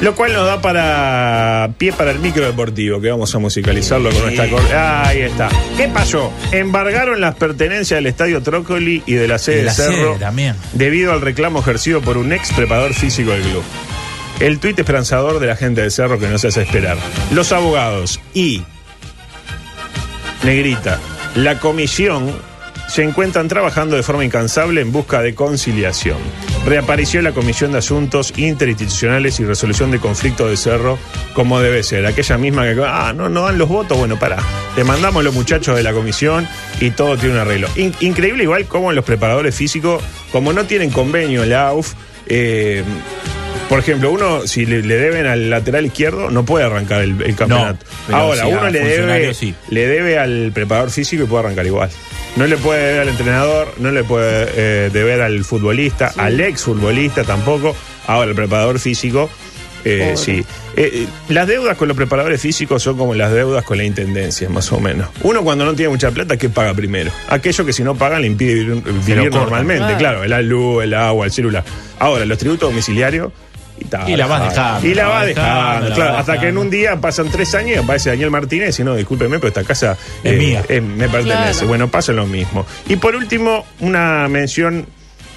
Lo 0.00 0.16
cual 0.16 0.32
nos 0.32 0.46
da 0.46 0.60
para 0.60 1.70
pie 1.78 1.92
para 1.92 2.10
el 2.10 2.18
micro 2.18 2.44
deportivo, 2.44 3.00
que 3.00 3.08
vamos 3.08 3.32
a 3.36 3.38
musicalizarlo 3.38 4.10
con 4.10 4.22
nuestra... 4.22 4.48
cor- 4.50 4.74
Ahí 4.74 5.20
está. 5.20 5.48
¿Qué 5.76 5.86
pasó? 5.86 6.32
Embargaron 6.50 7.20
las 7.20 7.36
pertenencias 7.36 7.96
del 7.98 8.06
Estadio 8.08 8.42
Trócoli 8.42 9.04
y 9.06 9.14
de 9.14 9.28
la 9.28 9.38
sede 9.38 9.58
De 9.58 9.62
de 9.66 9.70
Cerro 9.70 10.16
también. 10.18 10.56
debido 10.72 11.12
al 11.12 11.20
reclamo 11.20 11.60
ejercido 11.60 12.00
por 12.00 12.18
un 12.18 12.32
ex 12.32 12.52
preparador 12.52 12.94
físico 12.94 13.30
del 13.30 13.42
club. 13.42 13.62
El 14.40 14.58
tuit 14.58 14.76
esperanzador 14.76 15.38
de 15.38 15.46
la 15.46 15.54
gente 15.54 15.82
del 15.82 15.92
Cerro 15.92 16.18
que 16.18 16.26
no 16.26 16.36
se 16.38 16.48
hace 16.48 16.62
esperar. 16.62 16.96
Los 17.32 17.52
abogados 17.52 18.18
y 18.34 18.64
Negrita, 20.44 21.00
la 21.34 21.58
comisión 21.58 22.30
se 22.88 23.02
encuentran 23.02 23.48
trabajando 23.48 23.96
de 23.96 24.02
forma 24.02 24.24
incansable 24.24 24.80
en 24.82 24.92
busca 24.92 25.22
de 25.22 25.34
conciliación. 25.34 26.18
Reapareció 26.66 27.22
la 27.22 27.32
Comisión 27.32 27.72
de 27.72 27.78
Asuntos 27.78 28.32
Interinstitucionales 28.36 29.40
y 29.40 29.44
Resolución 29.44 29.90
de 29.90 29.98
Conflictos 30.00 30.50
de 30.50 30.56
Cerro 30.56 30.98
como 31.34 31.60
debe 31.60 31.82
ser. 31.82 32.04
Aquella 32.06 32.36
misma 32.38 32.64
que, 32.64 32.76
ah, 32.86 33.12
no, 33.16 33.28
no 33.30 33.42
dan 33.46 33.58
los 33.58 33.68
votos, 33.68 33.96
bueno, 33.98 34.18
para. 34.18 34.36
Te 34.76 34.84
mandamos 34.84 35.24
los 35.24 35.34
muchachos 35.34 35.76
de 35.76 35.82
la 35.82 35.92
comisión 35.92 36.46
y 36.80 36.90
todo 36.90 37.16
tiene 37.16 37.34
un 37.36 37.40
arreglo. 37.40 37.68
In- 37.76 37.94
increíble 38.00 38.42
igual 38.42 38.66
como 38.66 38.92
los 38.92 39.04
preparadores 39.04 39.54
físicos, 39.54 40.02
como 40.30 40.52
no 40.52 40.64
tienen 40.64 40.90
convenio 40.90 41.42
en 41.42 41.50
la 41.50 41.68
AUF, 41.68 41.94
eh, 42.26 42.82
por 43.74 43.80
ejemplo, 43.82 44.12
uno, 44.12 44.46
si 44.46 44.66
le, 44.66 44.82
le 44.82 44.94
deben 44.94 45.26
al 45.26 45.50
lateral 45.50 45.84
izquierdo, 45.84 46.30
no 46.30 46.44
puede 46.44 46.64
arrancar 46.64 47.02
el, 47.02 47.20
el 47.20 47.34
campeonato. 47.34 47.84
Ahora, 48.12 48.42
si 48.42 48.52
uno 48.52 48.70
le 48.70 48.78
debe, 48.78 49.34
sí. 49.34 49.52
le 49.68 49.88
debe 49.88 50.16
al 50.16 50.52
preparador 50.54 50.90
físico 50.92 51.24
y 51.24 51.26
puede 51.26 51.46
arrancar 51.46 51.66
igual. 51.66 51.90
No 52.36 52.46
le 52.46 52.56
puede 52.56 52.84
deber 52.86 53.00
al 53.00 53.08
entrenador, 53.08 53.74
no 53.78 53.90
le 53.90 54.04
puede 54.04 54.48
eh, 54.54 54.90
deber 54.92 55.22
al 55.22 55.44
futbolista, 55.44 56.12
al 56.16 56.40
ex 56.40 56.62
futbolista 56.62 57.24
tampoco. 57.24 57.74
Ahora, 58.06 58.30
el 58.30 58.36
preparador 58.36 58.78
físico, 58.78 59.28
eh, 59.84 60.14
sí. 60.16 60.44
Eh, 60.76 61.08
las 61.28 61.48
deudas 61.48 61.76
con 61.76 61.88
los 61.88 61.96
preparadores 61.96 62.40
físicos 62.40 62.80
son 62.80 62.96
como 62.96 63.12
las 63.14 63.32
deudas 63.32 63.64
con 63.64 63.76
la 63.76 63.82
intendencia, 63.84 64.48
más 64.48 64.70
o 64.70 64.78
menos. 64.78 65.08
Uno 65.22 65.42
cuando 65.42 65.64
no 65.64 65.74
tiene 65.74 65.90
mucha 65.90 66.12
plata, 66.12 66.36
¿qué 66.36 66.48
paga 66.48 66.74
primero? 66.74 67.10
Aquello 67.28 67.66
que 67.66 67.72
si 67.72 67.82
no 67.82 67.96
pagan 67.96 68.22
le 68.22 68.28
impide 68.28 68.54
vivir, 68.54 69.30
normalmente, 69.32 69.96
Claro. 69.98 70.20
claro, 70.22 70.24
el 70.24 70.48
luz, 70.48 70.84
el 70.84 70.94
agua, 70.94 71.26
el 71.26 71.32
celular. 71.32 71.64
Ahora, 71.98 72.24
los 72.24 72.38
tributos 72.38 72.70
domiciliarios. 72.70 73.32
Y, 73.78 73.84
ta, 73.86 74.08
Y 74.08 74.16
la 74.16 74.26
vas 74.26 74.48
dejando, 74.50 74.86
Y 74.86 74.94
la 74.94 75.02
la 75.02 75.08
vas 75.08 75.26
dejando, 75.26 75.50
dejando, 75.60 75.88
la 75.88 75.94
claro. 75.94 76.10
vas 76.12 76.20
Hasta 76.20 76.40
que 76.40 76.48
en 76.48 76.58
un 76.58 76.70
día 76.70 77.00
pasan 77.00 77.28
tres 77.30 77.54
años 77.54 77.76
y 77.76 77.78
aparece 77.80 78.10
Daniel 78.10 78.30
Martínez 78.30 78.78
y 78.78 78.84
no, 78.84 78.94
discúlpeme, 78.94 79.38
pero 79.38 79.48
esta 79.48 79.64
casa 79.64 79.96
Es 80.22 80.38
mía. 80.38 80.62
eh, 80.68 80.80
me 80.80 81.08
pertenece. 81.08 81.52
Claro. 81.52 81.66
Bueno, 81.68 81.88
pasa 81.90 82.12
lo 82.12 82.26
mismo. 82.26 82.64
Y 82.88 82.96
por 82.96 83.16
último, 83.16 83.66
una 83.80 84.28
mención 84.28 84.86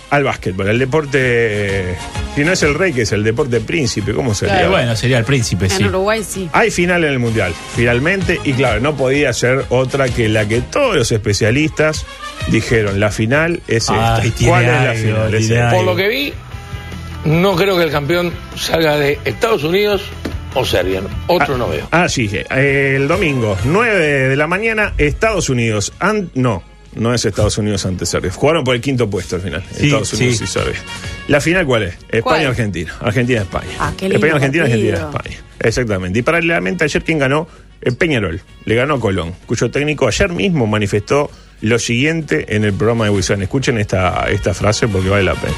al 0.10 0.23
básquetbol, 0.23 0.69
al 0.69 0.80
deporte. 0.80 1.17
eh, 1.19 1.95
Si 2.36 2.43
no 2.45 2.54
es 2.54 2.62
el 2.63 2.76
rey, 2.76 2.93
que 2.93 3.02
es 3.02 3.12
el 3.12 3.23
deporte 3.23 3.60
príncipe, 3.60 4.13
¿cómo 4.13 4.34
sería? 4.36 4.63
Eh, 4.63 4.67
bueno, 4.67 4.95
sería 4.95 5.17
el 5.17 5.26
príncipe, 5.26 5.67
sí. 5.69 5.82
En 5.84 5.89
Uruguay 5.89 6.23
sí. 6.23 6.47
Hay 6.54 6.69
final 6.71 7.04
en 7.04 7.12
el 7.13 7.19
Mundial, 7.19 7.52
finalmente, 7.76 8.39
y 8.43 8.54
claro, 8.54 8.80
no 8.80 8.95
podía 8.95 9.34
ser 9.34 9.65
otra 9.69 10.08
que 10.10 10.30
la 10.30 10.47
que 10.47 10.62
todos 10.62 10.95
los 10.95 11.12
especialistas 11.12 12.06
dijeron, 12.50 13.00
la 13.00 13.12
final 13.12 13.62
es 13.67 13.89
esta. 13.89 14.21
¿Cuál 14.45 14.63
es 14.65 14.69
la 14.71 14.91
algo, 14.91 15.02
final? 15.30 15.34
Es. 15.34 15.73
Por 15.73 15.84
lo 15.84 15.95
que 15.95 16.08
vi, 16.08 16.34
no 17.27 17.55
creo 17.55 17.77
que 17.77 17.83
el 17.83 17.91
campeón 17.91 18.31
salga 18.55 18.97
de 18.97 19.19
Estados 19.25 19.63
Unidos 19.63 20.01
o 20.55 20.65
Serbia. 20.65 21.01
Otro 21.27 21.57
no 21.57 21.67
veo. 21.69 21.87
Ah, 21.91 22.09
sí, 22.09 22.29
eh, 22.33 22.93
el 22.95 23.07
domingo, 23.07 23.57
9 23.65 23.99
de 24.29 24.35
la 24.35 24.47
mañana, 24.47 24.93
Estados 24.97 25.49
Unidos. 25.49 25.93
An- 25.99 26.31
no, 26.33 26.63
no 26.95 27.13
es 27.13 27.25
Estados 27.25 27.57
Unidos 27.57 27.85
ante 27.85 28.05
Serbia. 28.05 28.31
Jugaron 28.31 28.63
por 28.63 28.73
el 28.75 28.81
quinto 28.81 29.09
puesto 29.09 29.35
al 29.35 29.41
final. 29.41 29.63
Sí, 29.71 29.85
Estados 29.87 30.13
Unidos 30.13 30.37
sí. 30.37 30.43
y 30.45 30.47
Serbia. 30.47 30.79
¿La 31.27 31.41
final 31.41 31.65
cuál 31.65 31.83
es? 31.83 31.97
España-Argentina. 32.09 32.93
Argentina-España. 33.01 33.67
Ah, 33.79 33.91
España-Argentina. 33.99 34.63
Argentina-España. 34.63 35.37
Exactamente. 35.59 36.19
Y 36.19 36.21
paralelamente 36.21 36.85
ayer, 36.85 37.03
¿quién 37.03 37.19
ganó? 37.19 37.47
Eh, 37.81 37.91
Peñarol. 37.91 38.41
Le 38.65 38.75
ganó 38.75 38.95
a 38.95 38.99
Colón, 38.99 39.33
cuyo 39.45 39.69
técnico 39.69 40.07
ayer 40.07 40.29
mismo 40.31 40.65
manifestó 40.65 41.29
lo 41.61 41.77
siguiente 41.77 42.55
en 42.55 42.63
el 42.63 42.73
programa 42.73 43.05
de 43.05 43.11
Wilson. 43.11 43.41
Escuchen 43.43 43.77
esta, 43.77 44.25
esta 44.29 44.53
frase 44.53 44.87
porque 44.87 45.09
vale 45.09 45.23
la 45.23 45.35
pena. 45.35 45.55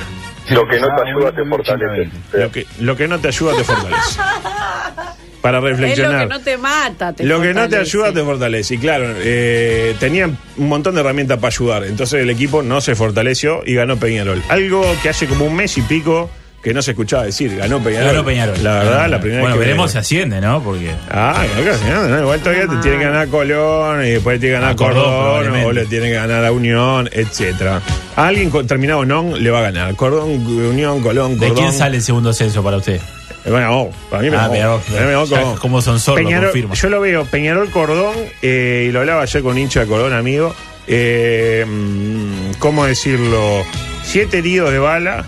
Lo 0.49 0.67
que 0.67 0.79
no 0.79 0.87
te 0.95 1.09
ayuda 1.09 1.31
te 1.35 1.45
fortalece. 1.45 2.11
Lo 2.33 2.51
que, 2.51 2.65
lo 2.79 2.95
que 2.95 3.07
no 3.07 3.19
te 3.19 3.27
ayuda 3.27 3.55
te 3.57 3.63
fortalece. 3.63 4.19
Para 5.41 5.59
Es 5.59 5.63
lo 5.63 5.69
reflexionar. 5.69 6.27
que 6.27 6.33
no 6.33 6.39
te 6.41 6.57
mata. 6.57 7.13
Te 7.13 7.23
Lo 7.23 7.41
que 7.41 7.53
no 7.53 7.69
te 7.69 7.77
ayuda 7.77 8.11
te 8.11 8.21
fortalece. 8.23 8.75
Y 8.75 8.77
claro, 8.77 9.05
eh, 9.19 9.95
tenían 9.99 10.37
un 10.57 10.67
montón 10.67 10.95
de 10.95 11.01
herramientas 11.01 11.37
para 11.37 11.47
ayudar. 11.47 11.83
Entonces 11.85 12.21
el 12.21 12.29
equipo 12.29 12.61
no 12.61 12.81
se 12.81 12.93
fortaleció 12.95 13.61
y 13.65 13.73
ganó 13.75 13.95
Peñarol. 13.97 14.43
Algo 14.49 14.83
que 15.01 15.07
hace 15.07 15.27
como 15.27 15.45
un 15.45 15.55
mes 15.55 15.77
y 15.77 15.81
pico 15.83 16.29
que 16.61 16.73
no 16.73 16.81
se 16.81 16.91
escuchaba 16.91 17.23
decir. 17.23 17.55
Ganó 17.57 17.79
Peñarol. 17.81 18.07
Ganó 18.11 18.25
Peñarol. 18.25 18.63
La 18.63 18.79
verdad, 18.79 19.09
la 19.09 19.19
primera 19.21 19.41
Bueno, 19.41 19.55
vez 19.55 19.61
que. 19.63 19.67
veremos 19.67 19.91
si 19.91 19.97
asciende, 19.97 20.41
¿no? 20.41 20.61
Porque. 20.61 20.91
Ah, 21.09 21.43
no, 21.87 22.07
¿no? 22.07 22.19
Igual 22.21 22.39
todavía 22.41 22.67
te 22.67 22.75
Ah. 22.75 22.81
tiene 22.81 22.97
que 22.97 23.03
ganar 23.05 23.27
Colón 23.29 24.05
y 24.05 24.09
después 24.11 24.39
tiene 24.39 24.55
que 24.55 24.59
ganar 24.59 24.71
A 24.73 24.75
Cordón, 24.75 25.47
o 25.63 25.71
le 25.71 25.85
tiene 25.85 26.07
que 26.07 26.13
ganar 26.15 26.43
a 26.45 26.51
Unión, 26.51 27.09
etcétera. 27.11 27.81
A 28.15 28.27
alguien 28.27 28.49
con 28.49 28.67
terminado 28.67 29.05
non 29.05 29.31
le 29.41 29.49
va 29.49 29.59
a 29.59 29.71
ganar. 29.71 29.95
Cordón, 29.95 30.29
Unión, 30.45 31.01
Colón, 31.01 31.39
¿De 31.39 31.47
Cordón. 31.47 31.55
quién 31.55 31.71
sale 31.73 31.97
el 31.97 32.03
segundo 32.03 32.33
censo 32.33 32.61
para 32.63 32.77
usted? 32.77 32.99
Eh, 33.45 33.51
Bueno, 33.51 33.71
oh, 33.83 33.91
para 34.09 34.21
mí 34.23 34.29
me 34.29 34.35
Ah, 34.35 34.49
Peñarol. 34.51 34.81
para 34.81 34.99
mí 35.01 35.07
me 35.07 35.13
Ya, 35.13 35.37
Cordón. 35.37 35.57
como 35.57 35.81
son 35.81 35.97
sordos, 35.99 36.21
Peñarol, 36.23 36.49
confirma. 36.51 36.75
Yo 36.75 36.89
lo 36.89 36.99
veo, 36.99 37.23
Peñarol 37.25 37.69
Cordón, 37.71 38.13
eh, 38.41 38.87
y 38.89 38.91
lo 38.91 38.99
hablaba 38.99 39.21
ayer 39.21 39.41
con 39.41 39.53
un 39.53 39.57
hincha 39.59 39.79
de 39.79 39.85
Cordón, 39.87 40.11
amigo. 40.13 40.53
Eh, 40.87 41.65
mm, 41.65 42.59
¿Cómo 42.59 42.85
decirlo? 42.85 43.63
Siete 44.03 44.39
heridos 44.39 44.71
de 44.71 44.79
bala, 44.79 45.23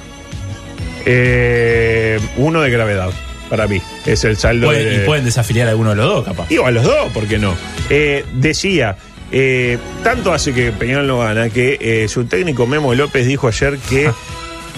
eh, 1.06 2.20
uno 2.38 2.62
de 2.62 2.70
gravedad, 2.70 3.10
para 3.50 3.68
mí. 3.68 3.82
Es 4.06 4.24
el 4.24 4.38
saldo 4.38 4.68
Pueden- 4.68 4.90
de- 4.90 4.96
y 4.96 5.06
pueden 5.06 5.26
desafiliar 5.26 5.68
a 5.68 5.72
alguno 5.72 5.92
de 5.92 5.96
los 5.98 6.06
dos, 6.06 6.26
capaz. 6.26 6.48
Digo, 6.50 6.66
a 6.66 6.72
los 6.72 6.84
dos, 6.84 7.12
¿por 7.14 7.28
qué 7.28 7.38
no? 7.38 7.56
Eh, 7.90 8.26
decía, 8.34 8.96
eh, 9.32 9.78
tanto 10.04 10.34
hace 10.34 10.54
que 10.54 10.72
Peñarol 10.72 11.08
no 11.08 11.20
gana 11.20 11.50
que 11.50 11.78
eh, 11.80 12.08
su 12.08 12.26
técnico 12.26 12.68
Memo 12.68 12.94
López 12.96 13.26
dijo 13.28 13.48
ayer 13.48 13.78
que 13.90 14.12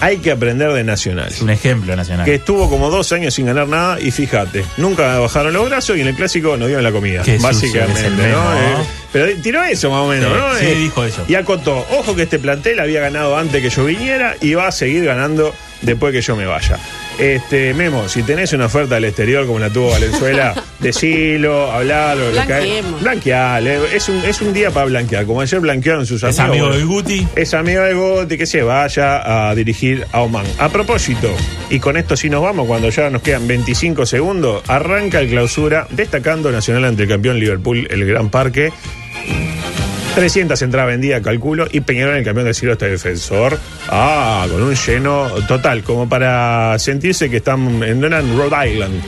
hay 0.00 0.18
que 0.18 0.32
aprender 0.32 0.72
de 0.72 0.82
Nacional. 0.84 1.28
Es 1.28 1.40
un 1.40 1.50
ejemplo 1.50 1.94
nacional. 1.94 2.24
Que 2.26 2.34
estuvo 2.34 2.68
como 2.68 2.90
dos 2.90 3.12
años 3.12 3.32
sin 3.32 3.46
ganar 3.46 3.68
nada 3.68 4.00
y 4.00 4.10
fíjate, 4.10 4.64
nunca 4.76 5.18
bajaron 5.20 5.52
los 5.52 5.68
brazos 5.68 5.96
y 5.96 6.00
en 6.00 6.08
el 6.08 6.14
clásico 6.16 6.56
nos 6.56 6.66
dieron 6.66 6.82
la 6.84 6.90
comida. 6.92 7.22
Qué 7.22 7.38
sucio 7.38 7.48
básicamente, 7.48 8.00
que 8.02 8.06
es 8.08 8.12
el 8.12 8.16
¿no? 8.16 8.38
Memo, 8.38 8.50
¿no? 8.50 8.60
Eh, 8.82 8.84
pero 9.12 9.26
tiró 9.40 9.62
eso 9.62 9.90
más 9.90 10.00
o 10.00 10.08
menos, 10.08 10.32
Sí, 10.32 10.36
¿no? 10.36 10.58
sí, 10.58 10.74
dijo 10.80 11.04
eso. 11.04 11.24
Y 11.28 11.36
acotó, 11.36 11.86
ojo 11.92 12.16
que 12.16 12.22
este 12.24 12.40
plantel 12.40 12.80
había 12.80 13.00
ganado 13.00 13.36
antes 13.38 13.62
que 13.62 13.70
yo 13.70 13.84
viniera 13.84 14.34
y 14.40 14.54
va 14.54 14.66
a 14.66 14.72
seguir 14.72 15.04
ganando 15.04 15.54
después 15.84 16.12
que 16.12 16.20
yo 16.20 16.34
me 16.36 16.46
vaya. 16.46 16.78
Este, 17.18 17.72
Memo, 17.74 18.08
si 18.08 18.22
tenés 18.24 18.52
una 18.52 18.66
oferta 18.66 18.96
al 18.96 19.04
exterior 19.04 19.46
como 19.46 19.58
la 19.60 19.70
tuvo 19.70 19.90
Valenzuela, 19.90 20.54
decilo, 20.80 21.70
hablalo, 21.70 22.30
lo 22.30 22.40
que- 22.40 22.46
Blanqueemos. 22.46 23.00
blanquealo. 23.02 23.70
eh, 23.70 23.80
Es 23.94 24.08
un, 24.08 24.24
es 24.24 24.40
un 24.40 24.52
día 24.52 24.70
para 24.70 24.86
blanquear. 24.86 25.24
Como 25.26 25.40
ayer 25.40 25.60
blanquearon 25.60 26.06
sus 26.06 26.22
Es 26.24 26.38
amigos. 26.40 26.68
amigo 26.68 26.76
del 26.76 26.86
Guti. 26.86 27.28
Es 27.36 27.54
amigo 27.54 27.82
de 27.82 27.94
Gotti 27.94 28.36
que 28.38 28.46
se 28.46 28.62
vaya 28.62 29.48
a 29.50 29.54
dirigir 29.54 30.06
a 30.12 30.22
Oman. 30.22 30.44
A 30.58 30.68
propósito, 30.70 31.30
y 31.70 31.78
con 31.78 31.96
esto 31.96 32.16
sí 32.16 32.28
nos 32.28 32.42
vamos, 32.42 32.66
cuando 32.66 32.88
ya 32.88 33.10
nos 33.10 33.22
quedan 33.22 33.46
25 33.46 34.06
segundos, 34.06 34.62
arranca 34.68 35.20
el 35.20 35.28
clausura 35.28 35.86
destacando 35.90 36.50
Nacional 36.50 36.84
ante 36.84 37.04
el 37.04 37.08
campeón 37.08 37.38
Liverpool, 37.38 37.86
el 37.90 38.04
Gran 38.06 38.28
Parque. 38.30 38.72
300 40.14 40.62
entradas 40.62 40.88
vendidas, 40.88 41.22
calculo, 41.22 41.66
y 41.70 41.80
Peñarol, 41.80 42.16
el 42.16 42.24
campeón 42.24 42.46
del 42.46 42.54
siglo, 42.54 42.72
está 42.74 42.86
defensor. 42.86 43.58
Ah, 43.88 44.46
con 44.50 44.62
un 44.62 44.74
lleno 44.74 45.28
total, 45.48 45.82
como 45.82 46.08
para 46.08 46.78
sentirse 46.78 47.28
que 47.30 47.38
están 47.38 47.82
en, 47.82 48.04
en 48.04 48.38
Rhode 48.38 48.70
Island. 48.70 49.02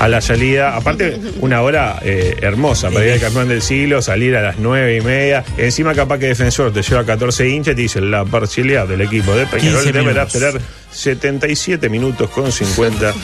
A 0.00 0.08
la 0.08 0.20
salida, 0.20 0.76
aparte, 0.76 1.18
una 1.40 1.62
hora 1.62 1.98
eh, 2.02 2.36
hermosa 2.42 2.90
para 2.90 3.06
ir 3.06 3.12
al 3.12 3.20
campeón 3.20 3.48
del 3.48 3.62
siglo, 3.62 4.02
salir 4.02 4.36
a 4.36 4.42
las 4.42 4.58
nueve 4.58 4.96
y 4.96 5.00
media. 5.00 5.42
Encima, 5.56 5.94
capaz 5.94 6.18
que 6.18 6.26
defensor 6.26 6.72
te 6.72 6.82
lleva 6.82 7.04
14 7.04 7.48
hinchas 7.48 7.72
y 7.72 7.76
te 7.76 7.82
dice 7.82 8.00
la 8.00 8.24
parcialidad 8.24 8.86
del 8.86 9.00
equipo 9.00 9.34
de 9.34 9.46
Peñarol 9.46 9.84
15 9.84 9.92
deberá 9.98 10.24
esperar 10.24 10.60
77 10.90 11.88
minutos 11.88 12.28
con 12.30 12.52
50. 12.52 13.14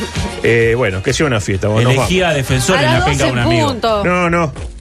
Eh, 0.43 0.75
bueno, 0.77 1.03
que 1.03 1.13
sea 1.13 1.27
una 1.27 1.41
fiesta. 1.41 1.69
Elegía 1.79 2.31
defensor 2.31 2.79
A 2.79 2.85
en 2.85 2.93
la 2.99 3.05
penca 3.05 3.25
de 3.25 3.31
12 3.31 3.33
un 3.33 3.39
amigo. 3.39 3.77
No, 4.05 4.31
no. 4.31 4.53